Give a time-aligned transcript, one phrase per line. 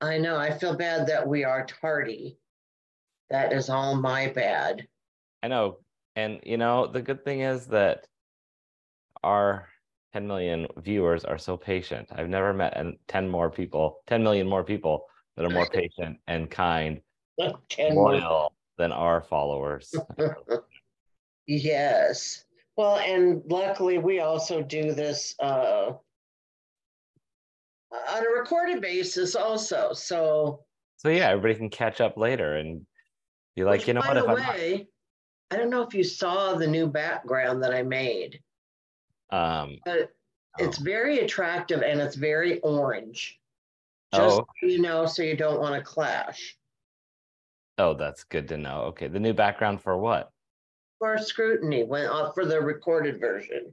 [0.00, 0.36] I know.
[0.36, 2.38] I feel bad that we are tardy.
[3.30, 4.86] That is all my bad.
[5.42, 5.78] I know.
[6.14, 8.06] And you know, the good thing is that
[9.22, 9.68] our
[10.12, 12.08] 10 million viewers are so patient.
[12.12, 15.06] I've never met an 10 more people, 10 million more people
[15.36, 17.00] that are more patient and kind,
[17.78, 19.94] loyal than our followers.
[21.46, 22.44] Yes.
[22.76, 25.92] Well, and luckily we also do this uh
[28.10, 29.92] on a recorded basis also.
[29.92, 30.64] So
[30.96, 32.86] So yeah, everybody can catch up later and
[33.54, 34.26] be like, which, you know by what?
[34.26, 34.88] the way,
[35.50, 38.40] I don't know if you saw the new background that I made,
[39.30, 40.10] um, but
[40.58, 43.38] it's oh, very attractive and it's very orange.
[44.12, 44.46] Oh, Just okay.
[44.60, 46.56] so you know, so you don't want to clash.
[47.78, 48.82] oh, that's good to know.
[48.88, 50.32] Okay, the new background for what?
[50.98, 53.72] For scrutiny, went off for the recorded version.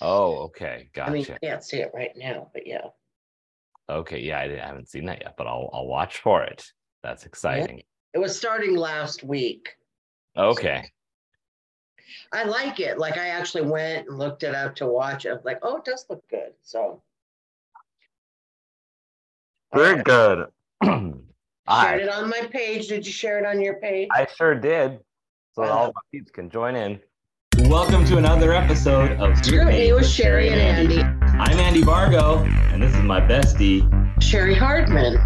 [0.00, 1.10] Oh, okay, gotcha.
[1.10, 2.86] I mean, you can't see it right now, but yeah.
[3.90, 6.64] Okay, yeah, I, didn't- I haven't seen that yet, but I'll I'll watch for it.
[7.02, 7.82] That's exciting.
[8.14, 9.70] It was starting last week.
[10.36, 10.84] Okay,
[12.32, 12.98] I like it.
[12.98, 15.30] Like I actually went and looked it up to watch it.
[15.30, 16.52] I'm like, oh, it does look good.
[16.62, 17.02] So
[19.74, 20.46] very uh, good.
[21.66, 22.88] I shared it on my page.
[22.88, 24.08] Did you share it on your page?
[24.12, 25.00] I sure did.
[25.54, 25.76] So that Wow.
[25.78, 27.00] all my peeps can join in.
[27.68, 31.19] Welcome to another episode of Scrutiny with Cheri and Andy.
[31.40, 33.80] I'm Andy Vargo, and this is my bestie.
[34.20, 35.16] Cheri Hardman.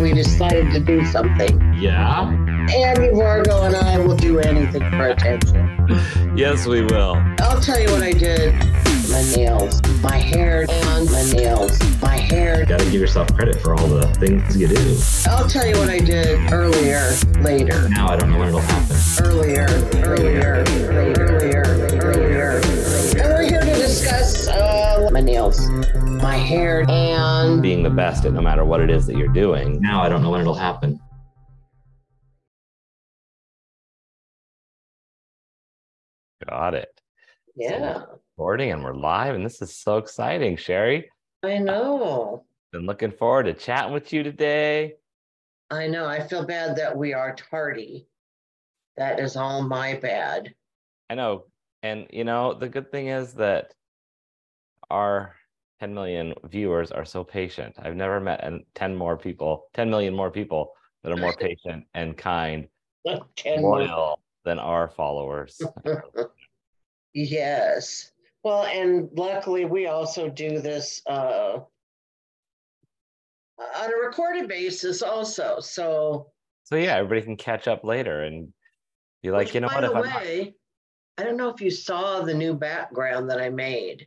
[0.00, 1.74] We decided to do something.
[1.74, 2.30] Yeah.
[2.74, 5.68] Andy Vargo and I will do anything for attention.
[6.34, 7.16] Yes, we will.
[7.40, 8.54] I'll tell you what I did.
[9.10, 12.64] My nails, my hair, and my nails, my hair.
[12.64, 14.98] Got to give yourself credit for all the things you do.
[15.30, 17.10] I'll tell you what I did earlier,
[17.42, 18.96] later, Now I don't know when it'll happen.
[19.26, 19.66] earlier,
[20.02, 21.71] earlier, earlier, earlier.
[25.42, 25.68] Nails,
[26.22, 29.80] my hair, and Being the best at no matter what it is that you're doing.
[29.82, 31.00] Now I don't know when it'll happen.
[36.48, 37.00] Got it.
[37.56, 38.02] yeah,
[38.36, 41.06] Recording and we're live, and this is so exciting, Cheri.
[41.42, 42.44] I know.
[42.70, 44.94] Been looking forward to chatting with you today.
[45.70, 46.06] I know.
[46.06, 48.06] I feel bad that we are tardy.
[48.96, 50.54] That is all my bad.
[51.10, 51.46] I know.
[51.82, 53.74] And you know, the good thing is that
[54.92, 55.34] our
[55.82, 57.74] 10 million viewers are so patient.
[57.76, 62.16] I've never met 10 more people, 10 million more people that are more patient and
[62.16, 62.68] kind,
[63.44, 65.60] loyal than our followers.
[67.14, 68.10] Yes.
[68.42, 71.58] Well, and luckily we also do this uh
[73.58, 75.60] on a recorded basis also.
[75.60, 76.32] So
[76.64, 78.48] So yeah, everybody can catch up later and
[79.22, 79.80] be like, which, you know by what?
[79.82, 80.54] the If I'm not- way,
[81.18, 84.06] I don't know if you saw the new background that I made,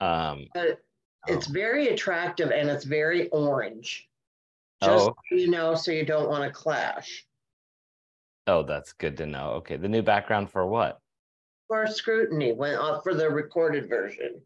[0.00, 0.80] um, but
[1.26, 4.08] it's oh, very attractive and it's very orange.
[4.82, 7.24] Just oh, so you know, so you don't want to clash.
[8.46, 9.52] oh, that's good to know.
[9.52, 11.00] Okay, the new background for what?
[11.68, 14.40] For scrutiny, went off for the recorded version.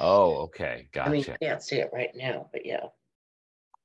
[0.00, 1.08] Oh, okay, gotcha.
[1.08, 2.86] I mean, you can't see it right now, but yeah.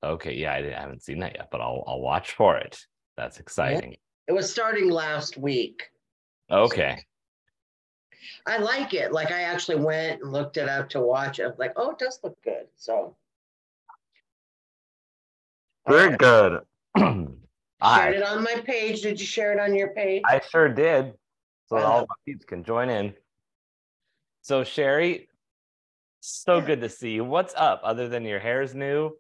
[0.04, 2.78] Okay, yeah, I, didn't- I haven't seen that yet, but I'll I'll watch for it.
[3.18, 3.96] That's exciting.
[4.28, 5.84] It was starting last week.
[6.52, 7.04] Okay,
[8.46, 9.12] I like it.
[9.12, 11.44] Like I actually went and looked it up to watch it.
[11.44, 12.68] I'm like, oh, it does look good.
[12.76, 13.16] So
[15.88, 16.62] very good.
[16.96, 19.02] I shared it on my page.
[19.02, 20.22] Did you share it on your page?
[20.26, 21.14] I sure did.
[21.68, 23.14] So all my peeps can join in.
[24.42, 25.28] So Cheri,
[26.20, 27.24] so good to see you.
[27.24, 29.12] What's up other than your hair's new?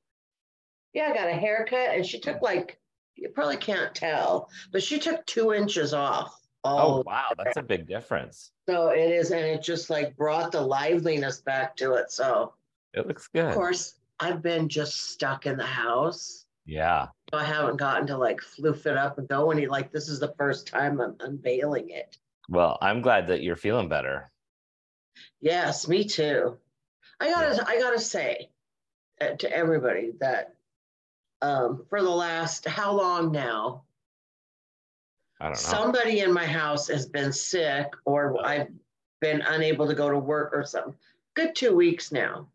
[0.93, 2.79] yeah, I got a haircut and she took like
[3.15, 6.35] you probably can't tell, but she took two inches off.
[6.63, 8.51] Oh, wow, that's a big difference.
[8.67, 12.11] So it is, and it just like brought the liveliness back to it.
[12.11, 12.53] So
[12.93, 13.45] It looks good.
[13.45, 16.45] of course I've been just stuck in the house.
[16.65, 17.07] Yeah.
[17.31, 20.19] So I haven't gotten to like floof it up and go any like this is
[20.19, 22.17] the first time I'm unveiling it.
[22.49, 24.31] Well, I'm glad that you're feeling better.
[25.41, 26.57] Yes, me too.
[27.19, 28.49] I gotta, I gotta say
[29.21, 30.55] uh, to everybody that
[31.41, 33.82] um, for the last how long now,
[35.43, 35.69] I don't know.
[35.69, 38.69] somebody in my house has been sick or I've
[39.19, 40.95] been unable to go to work or something.
[41.35, 42.47] Good two weeks now.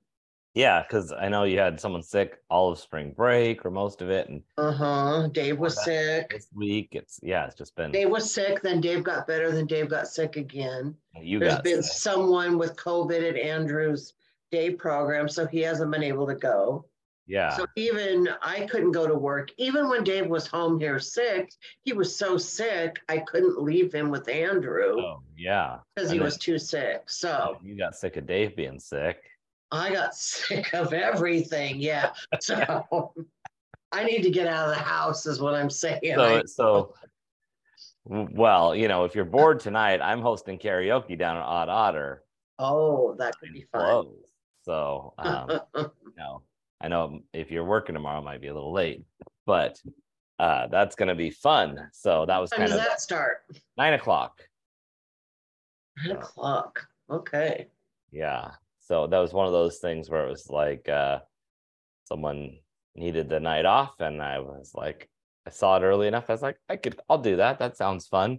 [0.55, 4.09] Yeah, because I know you had someone sick all of spring break or most of
[4.11, 5.29] it, and Uh huh.
[5.33, 6.31] Dave was sick.
[6.31, 8.63] this week it's yeah, it's just been Dave was sick.
[8.63, 9.53] Then Dave got better.
[9.53, 10.97] Then Dave got sick again.
[11.21, 11.93] you There's got been sick.
[11.93, 14.15] someone with COVID at Andrew's
[14.51, 16.87] day program, so he hasn't been able to go.
[17.29, 17.51] Yeah.
[17.51, 19.51] So even I couldn't go to work.
[19.59, 21.53] Even when Dave was home here sick,
[21.85, 25.79] he was so sick I couldn't leave him with Andrew oh yeah.
[25.95, 27.03] because he was too sick.
[27.11, 29.19] So You got sick of Dave being sick.
[29.71, 31.79] I got sick of everything.
[31.79, 32.13] Yeah.
[32.41, 33.13] So
[33.93, 36.15] I need to get out of the house, is what I'm saying.
[36.15, 36.95] So, so,
[38.05, 42.23] well, you know, if you're bored tonight, I'm hosting karaoke down at Odd Otter.
[42.59, 43.83] oh, that could be fun.
[43.83, 44.29] Close.
[44.63, 46.43] So, um, you know,
[46.81, 49.05] I know if you're working tomorrow, it might be a little late,
[49.47, 49.81] but
[50.39, 51.89] uh, that's going to be fun.
[51.93, 53.39] So that was when kind does of that start?
[53.77, 54.41] nine o'clock.
[56.05, 56.87] Nine o'clock.
[57.11, 57.67] Okay.
[58.13, 58.53] Yeah.
[58.81, 61.19] So that was one of those things where it was like uh,
[62.05, 62.59] someone
[62.95, 65.09] needed the night off, and I was like,
[65.47, 66.27] I saw it early enough.
[66.29, 67.59] I was like, I could, I'll do that.
[67.59, 68.39] That sounds fun.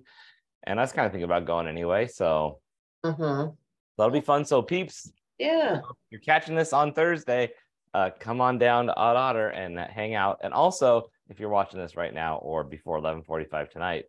[0.64, 2.08] And I was kind of thinking about going anyway.
[2.08, 2.60] So
[3.04, 3.50] Uh-huh.
[3.98, 4.46] that'll be fun.
[4.46, 5.82] So peeps, Yeah.
[6.10, 7.52] you're catching this on Thursday,
[7.94, 10.40] uh, come on down to Odd Otter and uh, hang out.
[10.44, 14.06] And also, if you're watching this right now or before 11:45 tonight,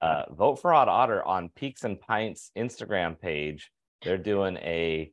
[0.00, 3.70] uh, vote for Odd Otter on Peaks and Pints Instagram page.
[4.02, 5.10] They're doing a,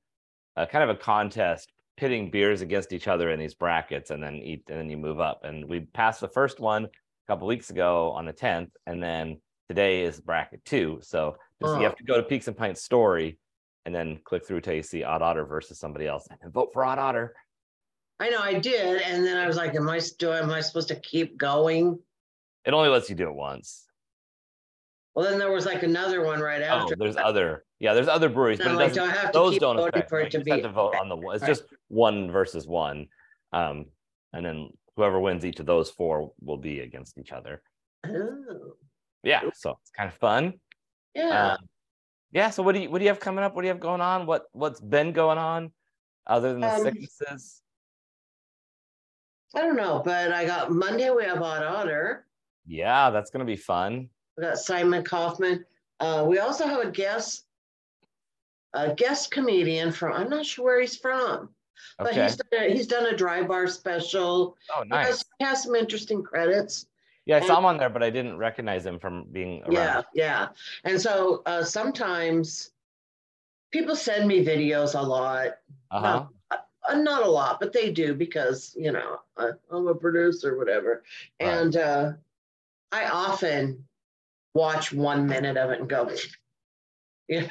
[0.55, 4.35] a kind of a contest pitting beers against each other in these brackets, and then
[4.37, 5.41] eat, and then you move up.
[5.43, 6.89] And we passed the first one a
[7.27, 10.99] couple weeks ago on the 10th, and then today is bracket two.
[11.01, 13.37] So just, you have to go to Peaks and Pints story
[13.85, 16.83] and then click through till you see Odd Otter versus somebody else and vote for
[16.83, 17.33] Odd Otter.
[18.21, 19.01] I know I did.
[19.01, 21.99] And then I was like, am I still am I supposed to keep going?
[22.65, 23.87] It only lets you do it once.
[25.15, 26.95] Well, then there was like another one right Oh, after.
[26.95, 27.25] there's that.
[27.25, 30.07] other, yeah, there's other breweries, but like, doesn't, do I have to those don't affect.
[30.09, 31.35] for it to You just have to vote on the one.
[31.35, 31.47] It's Right.
[31.49, 33.07] just one versus one,
[33.51, 33.87] um,
[34.31, 37.61] and then whoever wins each of those four will be against each other.
[38.05, 38.75] Oh,
[39.23, 40.53] Yeah, so it's kind of fun.
[41.15, 41.55] yeah.
[41.55, 41.67] Um,
[42.31, 42.49] yeah.
[42.51, 43.53] So what do you what do you have coming up?
[43.53, 44.25] What do you have going on?
[44.27, 45.73] What what's been going on
[46.25, 47.61] other than the Um, sicknesses?
[49.55, 52.25] I don't know, but I got Monday we have Odd Otter.
[52.65, 54.09] Yeah, that's gonna be fun.
[54.37, 55.65] We got Simon Kaufman.
[55.99, 57.45] Uh, we also have a guest,
[58.73, 60.13] a guest comedian from.
[60.13, 61.49] I'm not sure where he's from,
[61.97, 62.23] but Okay.
[62.23, 64.57] he's done a, he's done a dry bar special.
[64.75, 65.07] Oh, He nice.
[65.07, 66.87] has, he has some interesting credits.
[67.25, 69.73] Yeah, I saw him on there, but I didn't recognize him from being around.
[69.73, 70.47] Yeah, yeah.
[70.85, 72.71] And so uh, sometimes
[73.71, 75.57] people send me videos a lot.
[75.91, 76.25] Uh-huh.
[76.87, 81.03] Uh, not a lot, but they do because you know I, I'm a producer, whatever.
[81.39, 81.49] Right.
[81.49, 82.11] And uh,
[82.91, 83.83] I often
[84.53, 86.09] watch one minute of it and go,
[87.27, 87.47] yeah,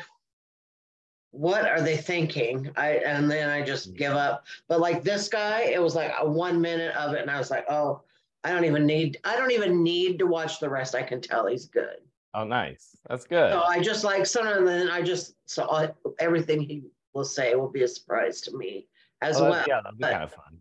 [1.31, 2.71] what are they thinking?
[2.77, 4.47] I and then I just give up.
[4.69, 7.51] But like this guy, it was like a one minute of it, and I was
[7.51, 8.03] like, oh,
[8.45, 10.95] I don't even need, I don't even need to watch the rest.
[10.95, 11.99] I can tell he's good.
[12.35, 12.97] Oh, nice.
[13.09, 13.53] That's good.
[13.53, 16.83] So I just like some of then I just so I, everything he
[17.13, 18.87] will say will be a surprise to me
[19.23, 19.65] as Oh, well.
[19.69, 20.59] yeah, that'd be but- kind of fun.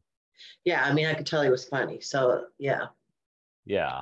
[0.64, 2.00] Yeah, I mean, I could tell he was funny.
[2.02, 2.88] So yeah,
[3.66, 4.02] Yeah.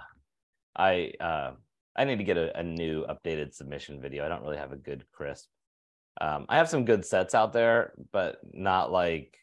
[0.76, 1.54] I uh
[1.96, 4.24] I need to get a, a new updated submission video.
[4.24, 5.48] I don't really have a good crisp.
[6.22, 9.36] Um I have some good sets out there, but not like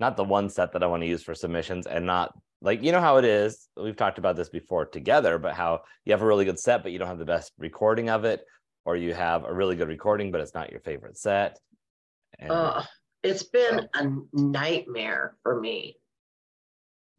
[0.00, 2.92] not the one set that I want to use for submissions and not like you
[2.92, 3.68] know how it is.
[3.76, 6.92] We've talked about this before together, but how you have a really good set, but
[6.92, 8.44] you don't have the best recording of it,
[8.84, 11.58] or you have a really good recording, but it's not your favorite set.
[12.38, 12.82] And uh,
[13.22, 15.96] it's been a nightmare for me.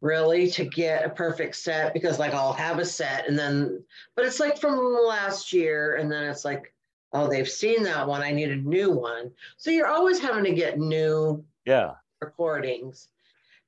[0.00, 3.82] Really, to get a perfect set because like I'll have a set and then,
[4.14, 6.74] but it's like from last year, and then it's like,
[7.14, 8.20] oh, they've seen that one.
[8.20, 9.30] I need a new one.
[9.56, 11.92] So you're always having to get new yeah.
[12.20, 13.08] recordings.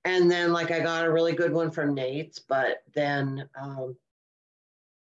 [0.04, 3.96] And then like I got a really good one from Nate's, but then um,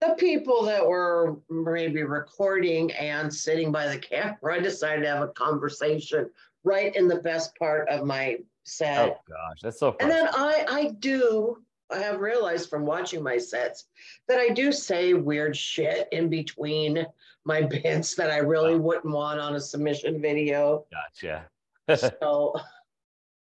[0.01, 5.23] the people that were maybe recording and sitting by the camera I decided to have
[5.23, 6.29] a conversation
[6.63, 9.10] right in the best part of my set.
[9.10, 13.38] Oh gosh, that's so and then I I do I have realized from watching my
[13.38, 13.86] sets
[14.27, 17.05] that I do say weird shit in between
[17.46, 20.86] my bits that I really wouldn't want on a submission video.
[20.91, 21.46] Gotcha.
[22.22, 22.55] So,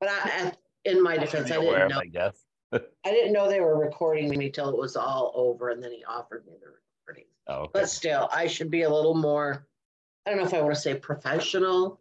[0.01, 0.53] but I, I-
[0.85, 1.99] in my defense, be I didn't know.
[1.99, 2.45] I guess.
[2.73, 6.05] I didn't know they were recording me till it was all over, and then he
[6.05, 7.25] offered me the recording.
[7.49, 7.71] Oh, okay.
[7.75, 9.67] But still, I should be a little more.
[10.25, 12.01] I don't know if I want to say professional,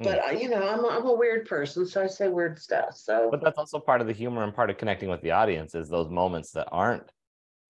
[0.00, 0.28] but Hmm.
[0.36, 2.96] I, you know, I'm a, I'm a weird person, so I say weird stuff.
[2.96, 5.74] So But that's also part of the humor and part of connecting with the audience
[5.74, 7.12] is those moments that aren't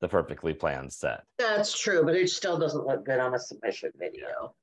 [0.01, 1.25] the perfectly planned set.
[1.39, 4.55] that's true, but it still doesn't look good on a submission video.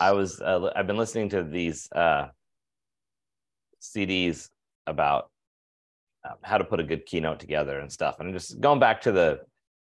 [0.00, 2.28] I was uh, I've been listening to these uh,
[3.80, 4.48] CDs
[4.86, 5.30] about
[6.24, 9.00] um, how to put a good keynote together and stuff, and I'm just going back
[9.02, 9.40] to the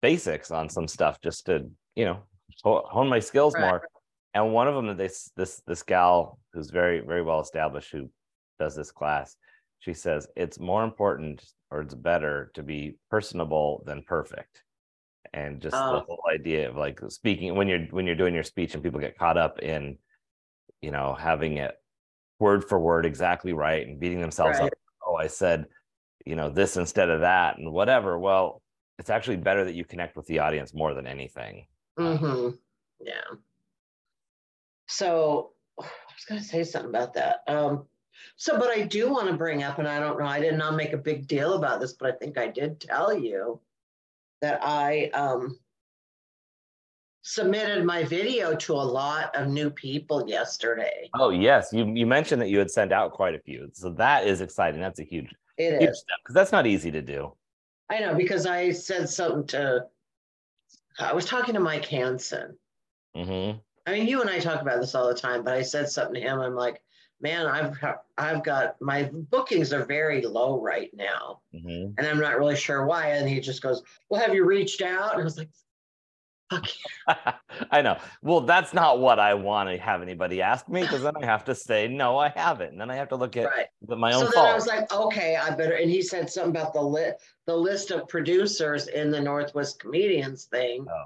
[0.02, 2.22] basics on some stuff just to you know
[2.64, 3.62] hone my skills Right.
[3.62, 3.88] more.
[4.34, 8.10] And one of them that they this this gal who's very very well established who
[8.58, 9.36] does this class,
[9.80, 14.62] she says it's more important or it's better to be personable than perfect.
[15.32, 16.04] And just the Oh.
[16.06, 19.18] whole idea of like speaking when you're when you're doing your speech and people get
[19.18, 19.98] caught up in,
[20.80, 21.74] you know, having it
[22.38, 24.72] word for word exactly right and beating themselves Right.
[24.72, 24.78] up.
[25.06, 25.66] Oh, I said
[26.26, 28.18] you know, this instead of that and whatever.
[28.18, 28.62] Well,
[28.98, 31.66] it's actually better that you connect with the audience more than anything.
[31.98, 32.56] Mm-hmm.
[33.00, 33.20] Yeah.
[34.90, 37.42] So I was going to say something about that.
[37.46, 37.86] Um,
[38.36, 40.74] so, but I do want to bring up, and I don't know, I did not
[40.74, 43.60] make a big deal about this, but I think I did tell you
[44.42, 45.58] that I um,
[47.22, 51.08] submitted my video to a lot of new people yesterday.
[51.14, 54.26] Oh yes, you you mentioned that you had sent out quite a few, so that
[54.26, 54.80] is exciting.
[54.80, 56.00] That's a huge, It huge is.
[56.00, 57.32] step because that's not easy to do.
[57.90, 59.86] I know because I said something to,
[60.98, 62.56] I was talking to Mike Hansen.
[63.14, 63.52] hmm
[63.90, 66.14] I mean, you and I talk about this all the time, but I said something
[66.14, 66.38] to him.
[66.38, 66.80] I'm like,
[67.20, 67.76] man, I've
[68.16, 72.86] I've got my bookings are very low right now, hmm and I'm not really sure
[72.86, 73.08] why.
[73.08, 75.50] And he just goes, "Well, have you reached out?" And I was like,
[76.50, 76.68] "Fuck."
[77.72, 77.98] I know.
[78.22, 81.44] Well, that's not what I want to have anybody ask me because then I have
[81.46, 83.66] to say no, I haven't, and then I have to look at Right.
[83.88, 84.46] my So own then fault.
[84.46, 85.74] I was like, okay, I better.
[85.74, 90.44] And he said something about the lit the list of producers in the Northwest Comedians
[90.44, 90.86] thing.
[90.88, 91.04] Oh.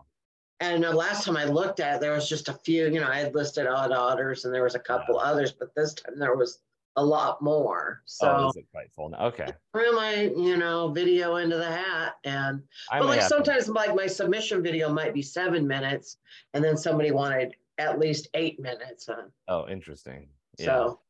[0.61, 3.09] And the last time I looked at it, there was just a few, you know,
[3.09, 6.37] I had listed Odd Otters and there was a couple others, but this time there
[6.37, 6.61] was
[6.97, 8.03] a lot more.
[8.05, 9.27] So oh, is it quite full now?
[9.27, 9.49] Okay.
[9.73, 12.15] threw my, you know, video into the hat.
[12.23, 16.19] And I but like have to- sometimes like my submission video might be seven minutes
[16.55, 19.09] and then somebody wanted at least eight minutes.
[19.09, 20.29] And Oh, interesting.
[20.59, 20.67] Yeah.
[20.67, 21.01] so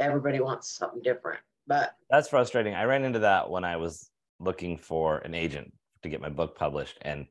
[0.00, 1.40] everybody wants something different.
[1.66, 2.74] But That's frustrating.
[2.74, 6.56] I ran into that when I was looking for an agent to get my book
[6.56, 7.26] published, and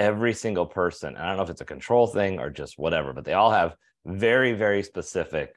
[0.00, 3.26] every single person, I don't know if it's a control thing or just whatever, but
[3.26, 3.76] they all have
[4.06, 5.52] very, very specific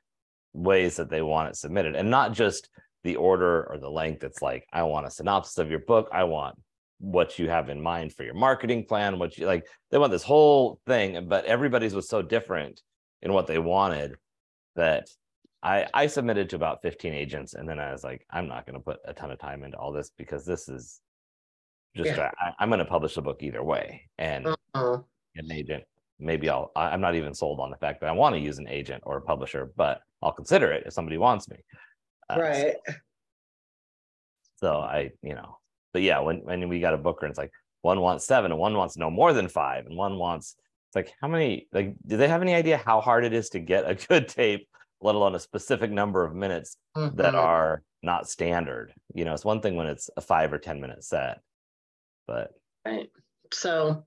[0.51, 2.69] ways that they want it submitted, and not just
[3.05, 4.21] the order or the length.
[4.23, 6.09] It's like, I want a synopsis of your book.
[6.12, 6.55] I want
[7.00, 9.65] what you have in mind for your marketing plan, what you like.
[9.89, 12.81] They want this whole thing, but everybody's was so different
[13.21, 14.15] in what they wanted
[14.75, 15.07] that
[15.62, 18.77] I I submitted to about 15 agents and then I was like, I'm not going
[18.77, 21.00] to put a ton of time into all this because this is
[21.95, 22.31] just Yeah.
[22.39, 24.09] I, I'm going to publish the book either way.
[24.17, 24.97] And uh,
[25.35, 25.83] an agent,
[26.19, 28.67] maybe I'll I'm not even sold on the fact that I want to use an
[28.67, 31.57] agent or a publisher, but I'll consider it if somebody wants me.
[32.29, 32.75] Uh, right.
[34.55, 35.57] So I, you know,
[35.91, 38.59] but yeah, when when we got a booker and it's like one wants seven and
[38.59, 40.55] one wants no more than five and one wants
[40.88, 43.59] it's like how many like do they have any idea how hard it is to
[43.59, 44.67] get a good tape,
[45.01, 47.38] let alone a specific number of minutes that Mhm.
[47.38, 48.93] are not standard.
[49.13, 51.41] You know, it's one thing when it's a five or 10 minute set,
[52.27, 52.53] but
[52.85, 53.09] Right.
[53.51, 54.05] So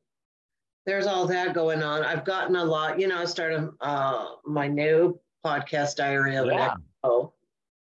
[0.84, 2.04] there's all that going on.
[2.04, 6.54] I've gotten a lot, you know, I started uh my new podcast diary of an
[6.54, 7.32] yeah, expo.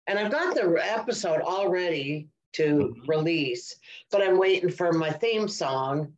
[0.07, 3.07] And I've got the episode already to Mhm.
[3.07, 3.75] release,
[4.11, 6.13] but I'm waiting for my theme song.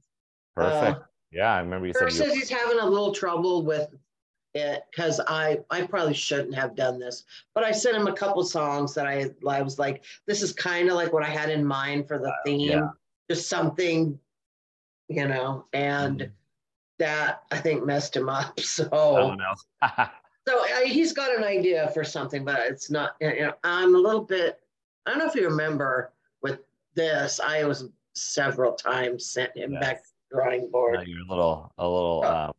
[0.55, 1.01] perfect.
[1.01, 3.93] Uh, yeah, I remember you Kirk said you, says he's having a little trouble with
[4.53, 8.43] it because I I probably shouldn't have done this, but I sent him a couple
[8.45, 11.63] songs that I I was like, this is kind of like what I had in
[11.65, 12.89] mind for the theme, yeah.
[13.29, 14.19] Just something,
[15.07, 16.31] you know, and Mhm.
[16.99, 18.57] that I think messed him up.
[18.63, 19.65] So someone else.
[20.47, 23.15] so uh, he's got an idea for something, but it's not.
[23.19, 24.61] You know, I'm a little bit.
[25.05, 26.59] I don't know if you remember with
[26.95, 27.39] this.
[27.39, 30.95] I was several times sent him back to the drawing board.
[30.95, 32.21] No, you're a little, a little.
[32.25, 32.53] Oh, Um,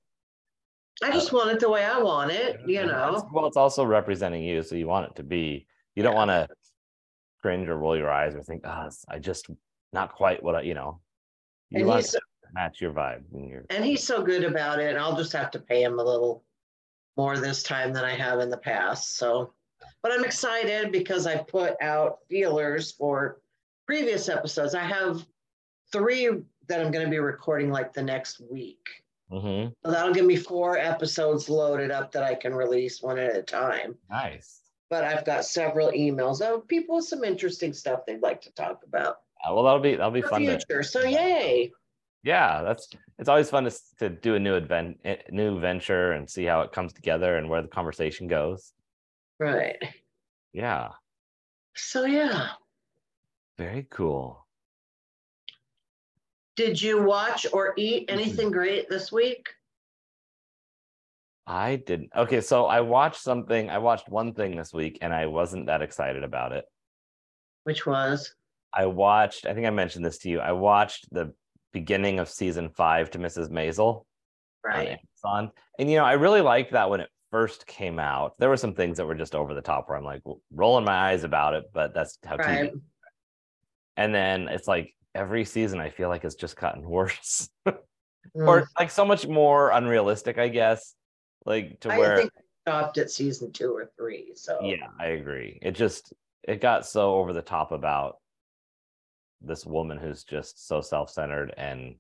[1.03, 3.29] I just want it the way I want it, you know.
[3.31, 5.67] Well, it's also representing you, so you want it to be.
[5.95, 6.49] You don't want to
[7.43, 9.49] cringe or roll your eyes or think, "Ah, oh, I just
[9.93, 11.01] not quite what I," you know.
[11.71, 12.21] You And want he's to
[12.53, 13.65] match your vibe and your.
[13.71, 14.91] and he's so good about it.
[14.91, 16.45] And I'll just have to pay him a little
[17.17, 19.17] more this time than I have in the past.
[19.17, 19.53] So,
[20.03, 23.41] but I'm excited because I put out feelers for
[23.87, 24.75] previous episodes.
[24.75, 25.27] I have
[25.93, 26.29] three
[26.69, 28.87] that I'm going to be recording like the next week.
[29.31, 29.73] Mhm.
[29.85, 33.43] So that'll give me four episodes loaded up that I can release one at a
[33.43, 33.99] time.
[34.09, 34.63] Nice.
[34.89, 38.85] But I've got several emails of people with some interesting stuff they'd like to talk
[38.85, 40.43] about well, that'll be that'll be fun.
[40.43, 40.83] To, future.
[40.83, 41.71] So yay!
[42.23, 42.89] yeah, that's
[43.19, 46.63] it's always fun to to do a new advent, eh, new venture and see how
[46.63, 48.73] it comes together and where the conversation goes.
[49.39, 49.77] Right.
[50.53, 50.93] Yeah,
[51.75, 52.49] So yeah.
[53.59, 54.47] very cool.
[56.57, 59.51] Did you watch or eat anything great this week?
[61.47, 62.11] I didn't.
[62.17, 63.69] Okay, so I watched something.
[63.69, 66.65] I watched one thing this week, and I wasn't that excited about it.
[67.65, 68.35] Which was
[68.77, 69.47] I watched.
[69.47, 70.41] I think I mentioned this to you.
[70.41, 71.33] I watched the
[71.73, 73.51] beginning of season five to Mrs.
[73.51, 74.05] Maisel
[74.65, 74.87] on.
[75.25, 78.35] Amazon, and you know I really liked that when it first came out.
[78.39, 80.23] There were some things that were just over the top where I'm like
[80.55, 82.47] rolling my eyes about it, but that's how TV.
[82.47, 82.73] Right.
[83.97, 87.49] And then it's like every season I feel like it's just gotten worse,
[88.37, 88.49] Mm.
[88.49, 90.95] or like so much more unrealistic, I guess.
[91.45, 94.33] Like to I where think I stopped at season two or three.
[94.35, 95.61] So yeah, I agree.
[95.63, 98.17] It just it got so over the top about
[99.41, 101.97] this woman who's just so self-centered and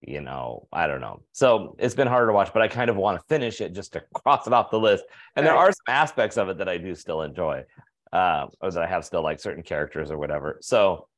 [0.00, 1.22] you know i don't know.
[1.32, 3.92] So it's been harder to watch but i kind of want to finish it just
[3.94, 5.04] to cross it off the list.
[5.34, 7.64] And there are some aspects of it that i do still enjoy
[8.12, 10.58] uh, or that i have still like certain characters or whatever.
[10.60, 11.08] So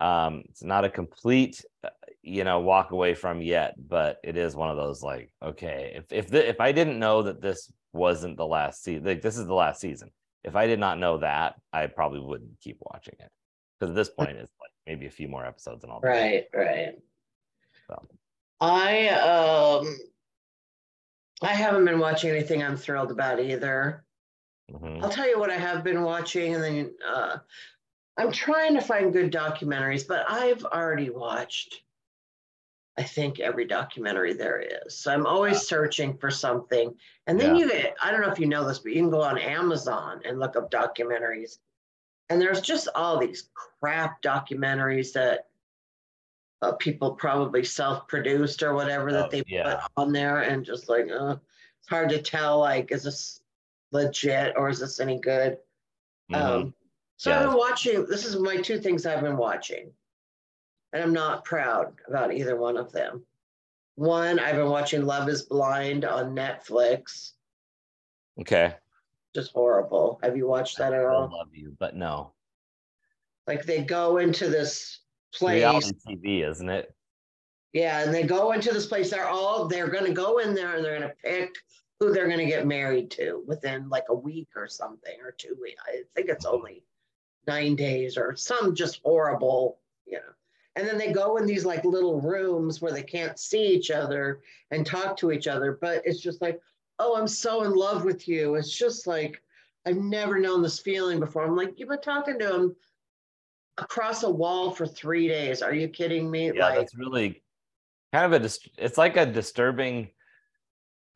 [0.00, 1.88] um it's not a complete uh,
[2.22, 6.12] you know walk away from yet but it is one of those like okay if
[6.12, 9.46] if the, if i didn't know that this wasn't the last season like this is
[9.46, 10.10] the last season
[10.44, 13.30] if i did not know that i probably wouldn't keep watching it
[13.78, 16.46] because at this point it's like maybe a few more episodes and all that Right,
[16.54, 16.98] right.
[17.88, 18.06] So.
[18.60, 19.98] I um
[21.42, 24.04] I haven't been watching anything I'm thrilled about either.
[24.70, 25.02] Mhm.
[25.02, 27.38] I'll tell you what I have been watching, and then uh,
[28.16, 31.82] I'm trying to find good documentaries, but I've already watched,
[32.96, 34.98] I think, every documentary there is.
[34.98, 36.96] So I'm always searching for something.
[37.26, 37.64] And then Yeah.
[37.64, 40.22] you get, I don't know if you know this, but you can go on Amazon
[40.24, 41.58] and look up documentaries.
[42.28, 45.46] And there's just all these crap documentaries that
[46.62, 49.76] uh, people probably self-produced or whatever Oh, that they yeah.
[49.76, 51.36] put on there, and just like, uh,
[51.80, 52.58] it's hard to tell.
[52.60, 53.42] Like, is this
[53.92, 55.58] legit or is this any good?
[56.30, 56.36] Mhm.
[56.36, 56.74] Um,
[57.18, 57.40] so Yeah.
[57.40, 58.06] I've been watching.
[58.06, 59.92] This is my two things I've been watching,
[60.92, 63.24] and I'm not proud about either one of them.
[63.94, 67.32] One, I've been watching Love Is Blind on Netflix.
[68.40, 68.74] okay
[69.36, 70.18] Just horrible.
[70.22, 71.28] Have you watched that at all?
[71.30, 72.32] I love you but no
[73.46, 75.00] Like they go into this
[75.34, 75.56] place.
[75.56, 76.94] reality tv isn't it
[77.74, 79.10] Yeah, and they go into this place.
[79.10, 81.54] They're all they're gonna go in there and they're gonna pick
[82.00, 85.82] who they're gonna get married to within like a week or something or two weeks.
[85.86, 86.56] I think it's mm-hmm.
[86.56, 86.82] only
[87.46, 90.32] nine days or some just horrible, you know.
[90.76, 94.40] And then they go in these like little rooms where they can't see each other
[94.70, 96.58] and talk to each other, but it's just like,
[96.98, 98.54] oh, I'm so in love with you.
[98.54, 99.42] It's just like
[99.86, 101.44] I've never known this feeling before.
[101.44, 102.76] I'm like, you've been talking to him
[103.78, 105.62] across a wall for three days.
[105.62, 106.52] Are you kidding me?
[106.54, 107.42] yeah like that's really
[108.12, 110.08] kind of a it's like a disturbing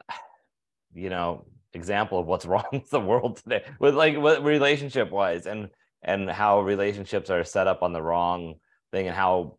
[0.95, 5.47] you know example of what's wrong with the world today with like what relationship wise
[5.47, 5.69] and
[6.03, 8.55] and how relationships are set up on the wrong
[8.93, 9.57] thing and how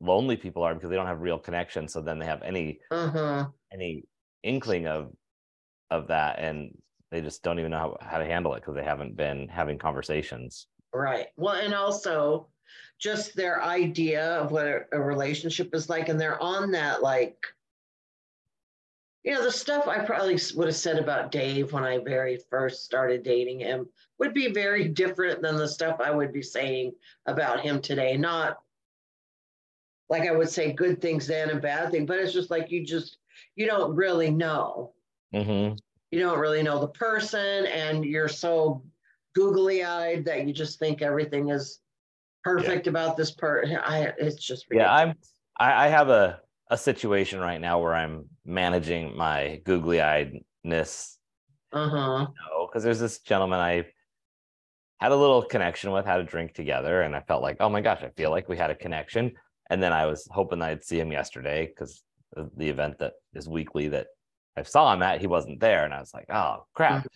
[0.00, 3.46] lonely people are because they don't have real connection so then they have any uh-huh.
[3.72, 4.04] any
[4.42, 5.12] inkling of
[5.90, 6.76] of that and
[7.10, 9.78] they just don't even know how, how to handle it because they haven't been having
[9.78, 11.28] conversations Right.
[11.36, 12.48] Well, and also
[12.98, 17.36] just their idea of what a, relationship is like, and they're on that like,
[19.22, 22.84] you know, the stuff I probably would have said about Dave when I very first
[22.84, 26.92] started dating him would be very different than the stuff I would be saying
[27.26, 28.16] about him today.
[28.16, 28.56] Not
[30.08, 32.86] like I would say good things then and bad things, but it's just like you
[32.86, 33.18] just
[33.56, 34.92] you don't really know.
[35.32, 35.72] Hmm
[36.10, 38.82] you don't really know the person and you're so
[39.34, 41.80] googly eyed that you just think everything is
[42.42, 43.76] perfect about this person.
[43.76, 45.14] I it's just yeah i'm.
[45.58, 51.16] I, I have a a situation right now where i'm managing my googly eyedness
[51.72, 52.26] uh-huh.
[52.66, 53.84] because there's this gentleman i
[54.98, 57.80] had a little connection with had a drink together and i felt like oh my
[57.80, 59.32] gosh i feel like we had a connection
[59.70, 62.02] and then i was hoping i'd see him yesterday because
[62.56, 64.08] the event that is weekly that
[64.56, 66.98] i saw him at he wasn't there and i was like oh crap.
[66.98, 67.06] Mm-hmm.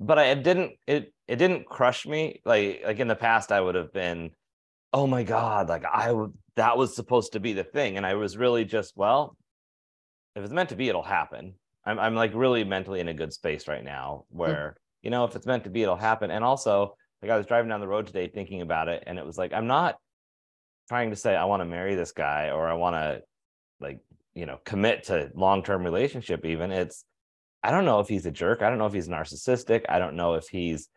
[0.00, 3.60] But I, it didn't it it didn't crush me like like in the past I
[3.60, 4.30] would have been
[4.92, 7.96] oh my god like I would that was supposed to be the thing.
[7.96, 9.36] And I was really just well
[10.34, 11.54] if it's meant to be it'll happen.
[11.84, 14.38] I'm I'm like really mentally in a good space right now mm-hmm.
[14.38, 16.30] where you know if it's meant to be it'll happen.
[16.30, 19.24] And also like I was driving down the road today thinking about it and it
[19.24, 19.96] was like I'm not
[20.88, 23.22] trying to say I want to marry this guy or I want to
[23.80, 24.00] like
[24.34, 27.04] you know commit to long-term relationship even it's
[27.62, 28.60] I don't know if he's a jerk.
[28.60, 29.84] I don't know if he's narcissistic.
[29.88, 30.90] I don't know if he's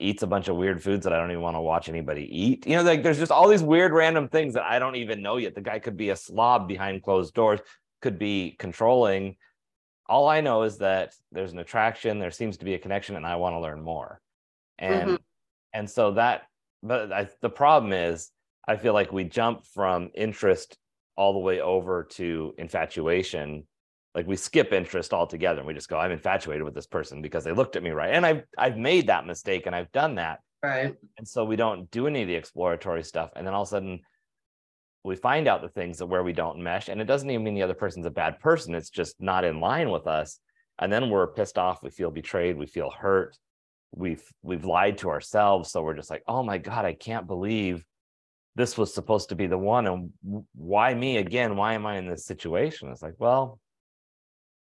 [0.00, 2.66] eats a bunch of weird foods that I don't even want to watch anybody eat.
[2.66, 5.36] You know, like there's just all these weird random things that I don't even know
[5.36, 5.54] yet.
[5.54, 7.60] The guy could be a slob behind closed doors,
[8.02, 9.36] could be controlling.
[10.08, 13.24] All I know is that there's an attraction, there seems to be a connection, and
[13.24, 14.20] I want to learn more.
[14.78, 15.18] And Mhm.
[15.72, 16.42] and so that
[16.82, 18.32] but I, the problem is
[18.66, 20.76] I feel like we jump from interest
[21.16, 23.64] all the way over to infatuation
[24.14, 27.44] like we skip interest altogether and we just go i'm infatuated with this person because
[27.44, 28.14] they looked at me right.
[28.14, 30.40] And i've i've made that mistake and i've done that.
[30.62, 30.94] Right.
[31.18, 33.30] and so we don't do any of the exploratory stuff.
[33.36, 34.00] And then all of a sudden
[35.02, 36.88] we find out the things that where we don't mesh.
[36.88, 38.74] And it doesn't even mean the other person's a bad person.
[38.74, 40.40] It's just not in line with us.
[40.78, 41.82] And then we're pissed off.
[41.82, 42.56] We feel betrayed.
[42.56, 43.36] We feel hurt.
[43.94, 45.70] We've we've lied to ourselves.
[45.70, 47.84] So we're just like oh my god i can't believe
[48.56, 50.10] this was supposed to be the one and
[50.54, 53.58] why me again why am i in this situation it's like well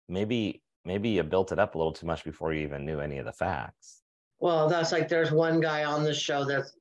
[0.08, 3.18] maybe maybe you built it up a little too much before you even knew any
[3.18, 4.02] of the facts
[4.40, 6.72] Well, that's like there's one guy on the show that's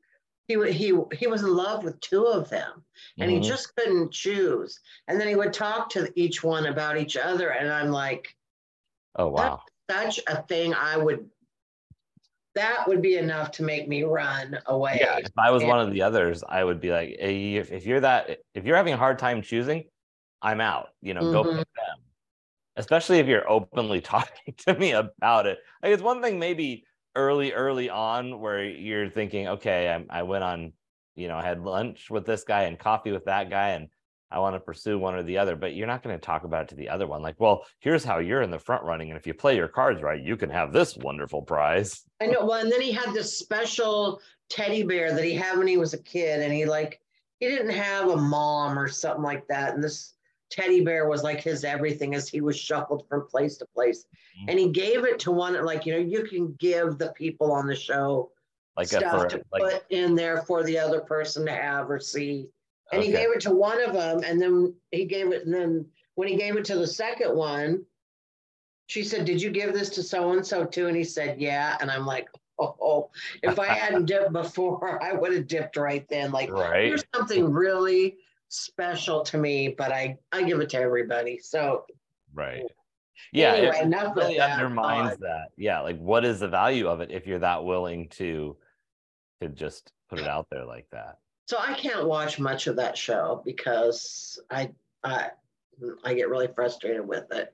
[0.47, 2.83] he he he was in love with two of them
[3.19, 3.43] and he Mhm.
[3.43, 7.71] just couldn't choose and then he would talk to each one about each other and
[7.71, 8.35] i'm like
[9.15, 9.61] oh wow.
[9.89, 11.29] such a thing i would
[12.55, 15.79] that would be enough to make me run away Yeah, if I was And- one
[15.79, 18.93] of the others, I would be like, "Hey, if, if you're that, if you're having
[18.93, 19.85] a hard time choosing,
[20.41, 20.89] I'm out.
[21.01, 21.57] You know, go Mhm.
[21.59, 21.99] pick them.
[22.75, 25.59] Especially if you're openly talking to me about it.
[25.83, 26.85] Like it's one thing maybe
[27.15, 30.73] early, early on where you're thinking, okay, I, I went on,
[31.15, 33.89] you know, I had lunch with this guy and coffee with that guy, and
[34.31, 36.63] I want to pursue one or the other, but you're not going to talk about
[36.63, 37.21] it to the other one.
[37.21, 40.01] Like, well, here's how you're in the front running, and if you play your cards
[40.01, 42.03] right, you can have this wonderful prize.
[42.21, 42.45] I know.
[42.45, 45.93] Well, and then he had this special teddy bear that he had when he was
[45.93, 47.01] a kid, and he like
[47.39, 50.13] he didn't have a mom or something like that, and this
[50.49, 54.05] teddy bear was like his everything as he was shuffled from place to place,
[54.37, 54.49] Mhm.
[54.49, 57.67] and he gave it to one like you know you can give the people on
[57.67, 58.31] the show
[58.77, 61.89] Like, a, stuff for, to like put in there for the other person to have
[61.89, 62.47] or see.
[62.91, 65.85] And he gave it to one of them, and then he gave it, and then
[66.15, 67.85] when he gave it to the second one,
[68.87, 70.87] she said, Did you give this to so and so too?
[70.87, 71.77] And he said, Yeah.
[71.79, 72.27] And I'm like,
[72.59, 73.09] Oh,
[73.41, 76.31] if I hadn't dipped before, I would have dipped right then.
[76.31, 76.85] Like, right.
[76.85, 78.17] here's something really
[78.49, 81.39] special to me, but I, I give it to everybody.
[81.39, 81.85] So,
[82.33, 82.63] Right.
[83.31, 84.59] Yeah, anyway, it enough really that.
[84.59, 85.49] undermines that.
[85.55, 88.57] Yeah, like what is the value of it if you're that willing to
[89.41, 91.19] to just put it out there like that?
[91.51, 94.71] So I can't watch much of that show because I
[95.03, 95.31] I
[96.05, 97.53] I get really frustrated with it.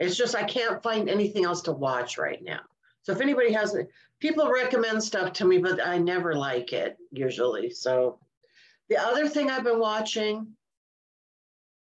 [0.00, 2.62] It's just I can't find anything else to watch right now.
[3.02, 3.78] So if anybody has
[4.18, 7.70] people recommend stuff to me, but I never like it usually.
[7.70, 8.18] So
[8.88, 10.48] the other thing I've been watching,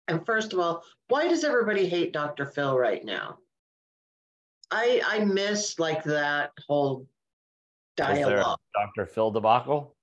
[0.09, 2.47] and first of all, why does everybody hate Dr.
[2.47, 3.39] Phil right now?
[4.73, 7.07] I I miss like that whole Is
[8.05, 8.59] there a dialogue.
[8.75, 9.07] Dr.
[9.07, 9.96] Phil debacle?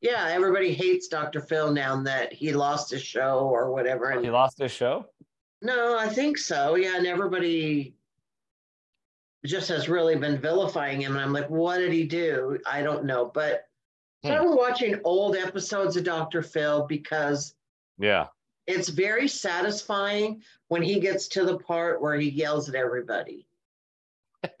[0.00, 1.40] Yeah, everybody hates Dr.
[1.40, 4.10] Phil now that he lost his show or whatever.
[4.10, 5.06] And He lost his show?
[5.62, 6.74] no, I think so.
[6.76, 7.94] Yeah, and everybody
[9.44, 11.12] just has really been vilifying him.
[11.12, 12.58] And I'm like, what did he do?
[12.66, 13.26] I don't know.
[13.32, 13.66] But
[14.22, 14.32] Hmm.
[14.32, 16.42] I'm watching old episodes of Dr.
[16.42, 17.54] Phil because
[17.98, 18.26] Yeah.
[18.66, 23.46] it's very satisfying when he gets to the part where he yells at everybody.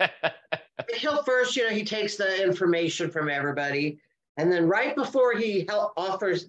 [0.96, 4.00] He'll first, you know, he takes the information from everybody,
[4.40, 6.46] and then right before he help, offers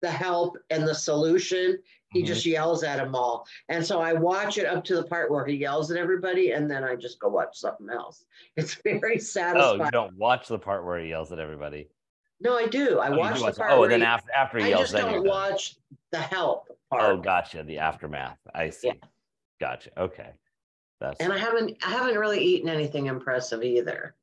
[0.00, 1.78] the help and the solution,
[2.12, 2.26] he Mhm.
[2.26, 3.46] just yells at them all.
[3.68, 6.70] And so I watch it up to the part where he yells at everybody, and
[6.70, 8.24] then I just go watch something else.
[8.56, 9.80] It's very satisfying.
[9.80, 11.88] Oh, you don't watch the part where he yells at everybody.
[12.40, 13.00] no, I do.
[13.00, 14.64] I Oh, watch do the watch- part oh, where and then he- after after he
[14.64, 15.76] I yells, just don't watch
[16.12, 17.02] the help part.
[17.02, 17.62] Oh, gotcha.
[17.64, 18.38] The aftermath.
[18.54, 18.88] I see.
[18.88, 18.94] Yeah.
[19.60, 19.90] Gotcha.
[20.00, 20.30] Okay.
[21.00, 24.14] That's And I haven't I haven't really eaten anything impressive either.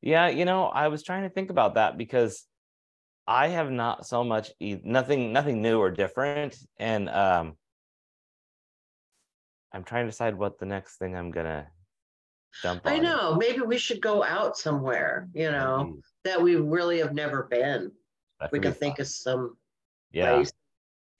[0.00, 2.44] Yeah, you know, I was trying to think about that because
[3.26, 7.56] I have not so much nothing nothing new or different and um
[9.72, 11.66] I'm trying to decide what the next thing I'm gonna
[12.62, 12.92] jump on.
[12.92, 13.34] I know.
[13.34, 17.92] Maybe we should go out somewhere, you know, that we really have never been.
[18.40, 19.02] That We can think fun.
[19.02, 19.56] of some
[20.10, 20.36] yeah.
[20.36, 20.52] place.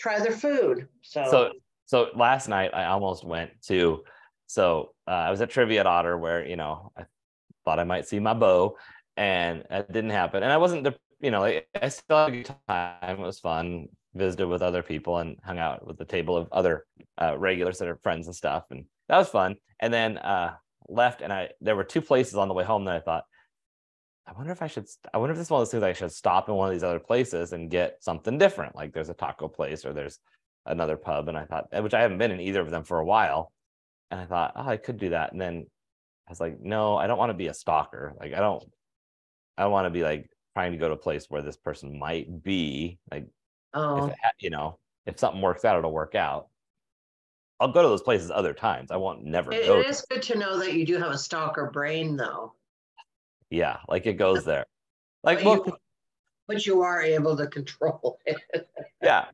[0.00, 0.88] Try their food.
[1.02, 1.52] So, So
[1.84, 4.04] so last night I almost went to
[4.46, 7.04] so uh, I was at Trivia at Otter where you know I
[7.68, 8.78] thought I might see my bow
[9.18, 10.42] and it didn't happen.
[10.42, 10.88] And I wasn't
[11.20, 13.20] you know I I still had a good time.
[13.20, 13.88] It was fun.
[14.14, 16.86] Visited with other people and hung out with the table of other
[17.20, 19.56] uh, regulars that are friends and stuff and that was fun.
[19.80, 20.54] And then uh,
[20.88, 23.24] left and I there were two places on the way home that I thought
[24.26, 25.92] I wonder if I should I wonder if this is one of those things I
[25.92, 28.74] should stop in one of these other places and get something different.
[28.74, 30.18] Like there's a taco place or there's
[30.64, 33.04] another pub and I thought which I haven't been in either of them for a
[33.04, 33.52] while.
[34.10, 35.32] And I thought oh I could do that.
[35.32, 35.66] And then
[36.28, 38.62] I was like no I don't want to be a stalker like I don't
[39.56, 42.42] I want to be like trying to go to a place where this person might
[42.42, 43.30] be like if
[43.74, 46.48] oh, ha- you know if something works out it'll work out
[47.60, 50.20] I'll go to those places other times I won't never it, go it is good
[50.22, 52.52] to know that you do have a stalker brain, though.
[53.48, 54.66] yeah like it goes there
[55.24, 55.76] like But well you,
[56.46, 58.68] but you are able to control it.
[59.02, 59.24] yeah